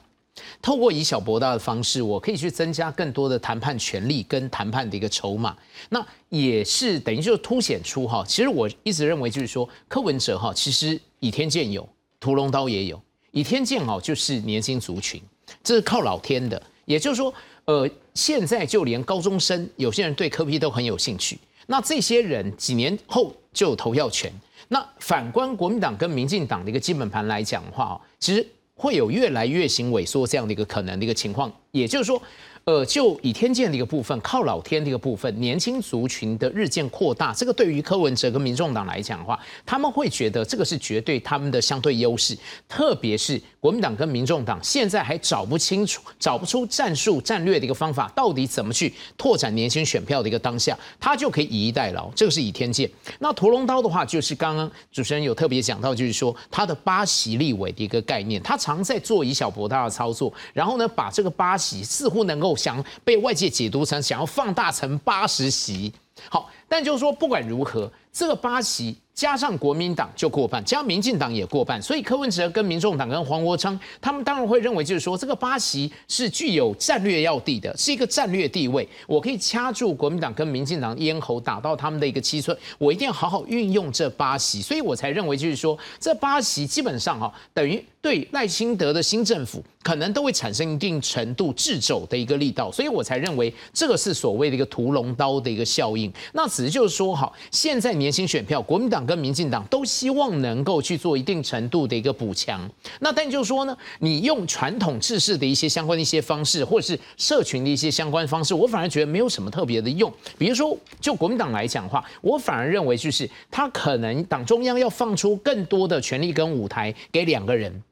[0.62, 5.56] 透过以小博大的方式，我可以去增加更多的谈判权利跟谈判的一个筹码。
[5.90, 11.88] 那也是等于就凸显出哈，其实我一直认为就是说，柯文哲哈，其实倚天剑有，
[12.20, 13.02] 屠龙刀也有。
[13.32, 15.20] 倚天剑哦，就是年轻族群，
[15.64, 16.62] 这是靠老天的。
[16.86, 17.34] 也就是说，
[17.66, 21.38] 呃，现在就连高中生，有些人对科批都很有兴趣。
[21.68, 24.32] 那这些人几年后就有投票权。
[24.68, 28.45] 那反观国民党跟民进党的一个基本盘来讲的话，其实
[28.76, 31.51] 会有越来越行萎缩这样的一个可能的一个情况。
[31.72, 32.22] 也就是说。
[32.66, 42.38] 呃，就倚天剑的一个部分，靠老天的一个部分，年轻族群的日渐扩大，这个对于柯文哲跟民众党来讲的话，他们会觉得这个是绝对他们的相对优势，
[42.70, 52.89] 特别是国民党跟民众党现在还找不清楚、找不出战术战略的一个方法，到底怎么去拓展年轻选票的一个当下，他就可以以逸待劳，这个是倚天剑。
[53.20, 62.53] 那屠龙刀的话，就是刚刚主持人有特别讲到，就是说他的八席立委的一个概念，他常在做以小博大的操作，然后呢，把这个八席似乎能够。
[62.56, 65.93] 想被外界解读成想要放大成八十席，
[66.30, 68.95] 好，但就是说不管如何，这个八席。
[69.14, 96.11] 加上国民党就过半，加民进党也过半，所以柯文哲跟民众党跟黄国昌，他们当然会认为，就是说这个八席是具有战略要地的，是一个战略地位，我可以掐住国民党跟民进党咽喉，打到他们的一个七寸，我一定要好好运用这八席，所以我才认为，就是说这八席基本上哈，等于对赖清德的新政府可能都会产生一定程度制肘的一个力道，所以我才认为这个是所谓的一个屠龙刀的一个效应。
[96.34, 99.04] 那只是就是说，哈，现在你年轻选票，国民党。
[99.06, 102.62] 跟民进党都希望能够去做一定程度的一个补强，
[103.01, 110.10] 那但就是说呢，你用传统制式的一些相关的一些方式，或者是社群的一些相关方式，我反而觉得没有什么特别的用。
[110.38, 117.84] 比如说，就国民党来讲的话，我反而认为就是他可能党中央要放出更多的权力跟舞台给两个人，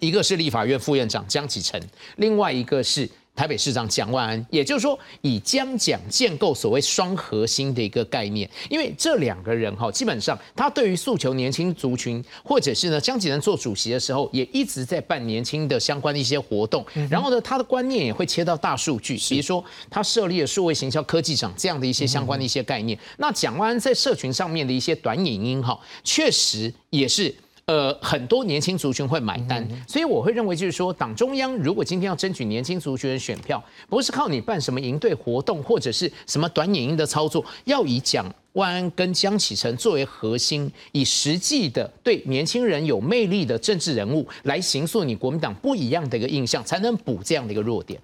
[0.00, 1.80] 一个是立法院副院长江启臣，
[2.16, 3.08] 另外一个是。
[3.34, 16.84] 台北市长蒋万安，也就是说，以江蒋建构所谓双核心的一个概念，因为这两个人哈，基本上他对于诉求年轻族群，或者是呢江启臣做主席的时候，也一直在办年轻的相关的一些活动。
[17.10, 22.96] 然后呢，他的观念也会切到大数据，比如说他设立了数位行销科技长这样的一些相关的一些概念。
[23.18, 27.34] 那蒋万安在社群上面的一些短影音哈，确实也是。
[27.66, 47.98] 呃，很多年轻族群会买单，所以我会认为就是说，党中央如果今天要争取年轻族群的选票，不是靠你办什么营队活动或者是什么短影音的操作，要以蒋万安跟江启臣作为核心，以实际的对年轻人有魅力的政治人物来形塑你国民党不一样的一个印象，才能补这样的一个弱点。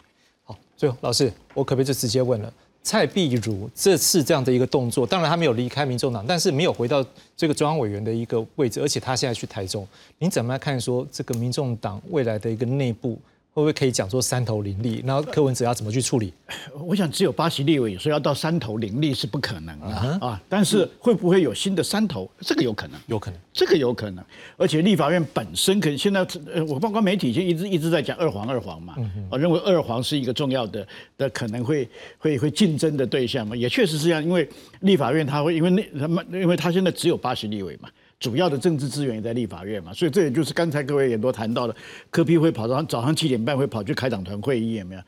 [0.45, 2.51] 好，最后老师，我可不可以就直接问了？
[2.83, 7.05] 蔡碧如这次这样的一个动作，当然他没有离开民众党，但是没有回到
[7.37, 9.87] 这个中央委员的一个位置，而且他现在去台中，
[10.18, 13.18] 你怎么来看说这个民众党未来的一个内部？
[13.53, 15.03] 会不会可以讲说三头林立？
[15.05, 16.33] 然后柯文哲要怎么去处理？
[16.87, 19.87] 我想只有巴西立委，所以要到三头林立是不可能的
[20.21, 20.41] 啊。
[20.49, 22.31] 但是会不会有新的三头？
[22.41, 24.25] 这个有可能，有可能，这个有可能。
[24.57, 28.95] 而且立法院本身可能现在，呃，我包括媒体就一直一直在讲二黄二黄嘛，
[29.29, 30.87] 我认为二黄是一个重要的
[31.19, 31.89] 的可能会
[32.19, 34.23] 会会竞争的对象嘛，也确实是这样。
[34.23, 34.49] 因为
[34.83, 37.89] 立法院他会因为那他们因为他现在只有巴西立委嘛。
[38.21, 41.75] 主要的政治资源也在立法院嘛，所以这也就是刚才各位也都谈到了，
[42.11, 45.01] 柯批会跑到早上七点半会跑去开党团会议有没有？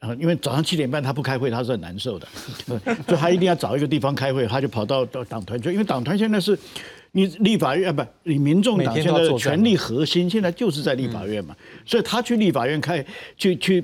[0.00, 2.26] 啊，因为早上七点半他不开会他是很难受的，
[3.06, 6.58] 所以他一定要找一个地方开会，他就跑到到党团去，因为党团现在是
[7.12, 11.56] 你立法院啊，不，你民众党现在的权力核心现在就是在立法院嘛，
[11.86, 13.02] 所以他去立法院开
[13.38, 13.82] 去去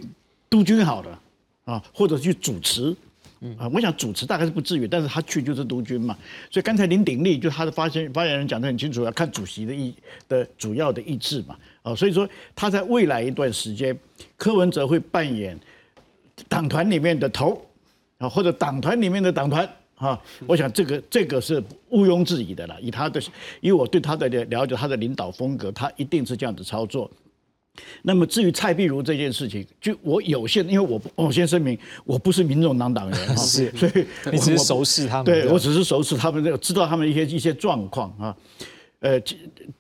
[0.51, 1.21] 督军好了
[1.65, 2.95] 啊，或者去主持。
[3.59, 6.17] 啊，我想主持大概是不至于，但是他去就是督军嘛，
[6.49, 9.93] 所以刚才林鼎立就他的发言发言人讲得很清楚，要看主席的意
[10.29, 13.99] 的主要的意志嘛，啊，所以说他在未来一段时间，
[14.37, 15.59] 柯文哲会扮演
[16.49, 17.61] 党团里面的头
[18.19, 23.21] 啊，或者党团里面的党团啊，我想这个这个是毋庸置疑的了，以他的，
[23.61, 27.11] 以我对他的了解，他的领导风格，他一定是这样子操作。
[28.03, 38.37] 那么至于蔡碧如这件事情，就我有限，因为我我先声明，我不是民众党党员， 是，所以你只是熟识他们，对我只是熟识他们，知道他们一些一些状况啊。
[39.03, 39.21] 呃，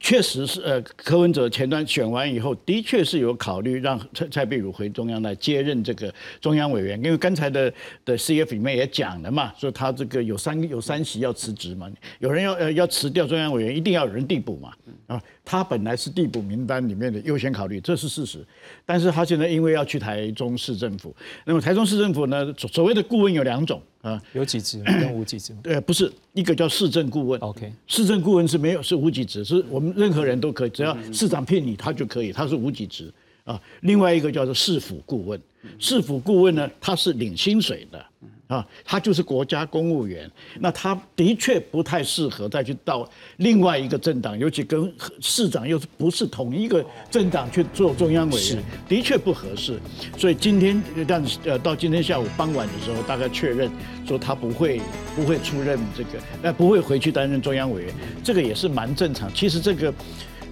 [0.01, 7.73] 确实是呃，柯文哲前端选完以后，的确是有考虑让蔡蔡壁如回中央来接任这个中央委员，因为刚才的
[8.05, 14.75] 的 CF 里面也讲了嘛，说他这个有三有三席要辞职嘛，有人要呃要辞掉中央委员，一定要有人递补嘛，
[15.07, 18.45] 啊，他本来是递补名单里面的优先考虑，这是事实，
[18.85, 21.15] 但是他现在因为要去台中市政府，
[21.45, 23.81] 那么台中市政府呢，所谓的顾问有两种。
[24.03, 25.55] 啊，有几职跟无几职？
[25.63, 27.41] 对，不是一个叫市政顾问。
[27.41, 33.13] OK，市政顾问是没有是无几职，是我们任何人都可以，只要市长聘你，他就可以，他是无几职
[33.45, 33.59] 啊。
[33.83, 35.41] 另外一个叫做市府顾问，
[35.79, 38.05] 市府顾问呢，他是领薪水的。
[38.53, 40.31] 啊，他就是国家公务员，
[40.61, 49.81] 那他的确不太适合再去到另外一个政党，尤其跟市长又是不是同一个政党去做中央委员，的确不合适。
[50.19, 53.71] 所以今天这样呃，到今天下午傍晚的时候，大概确认
[54.07, 54.79] 说他不会
[55.17, 56.11] 不会出任这个，
[56.43, 59.33] 呃，不会回去担任中央委员，这个也是蛮正常。
[59.33, 59.95] 其实这个。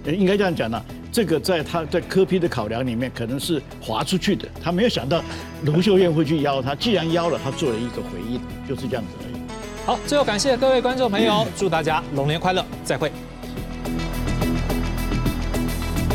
[0.05, 4.47] 应该这样讲呢，这个在他在科批的考量里面，可能是划出去的。
[4.63, 5.23] 他没有想到
[5.65, 9.41] 卢秀燕会去邀他，既然邀了，他做了一个回应，就是这样子而已。
[9.85, 13.11] 好，最后感谢各位观众朋友，祝大家龙年快乐，再会。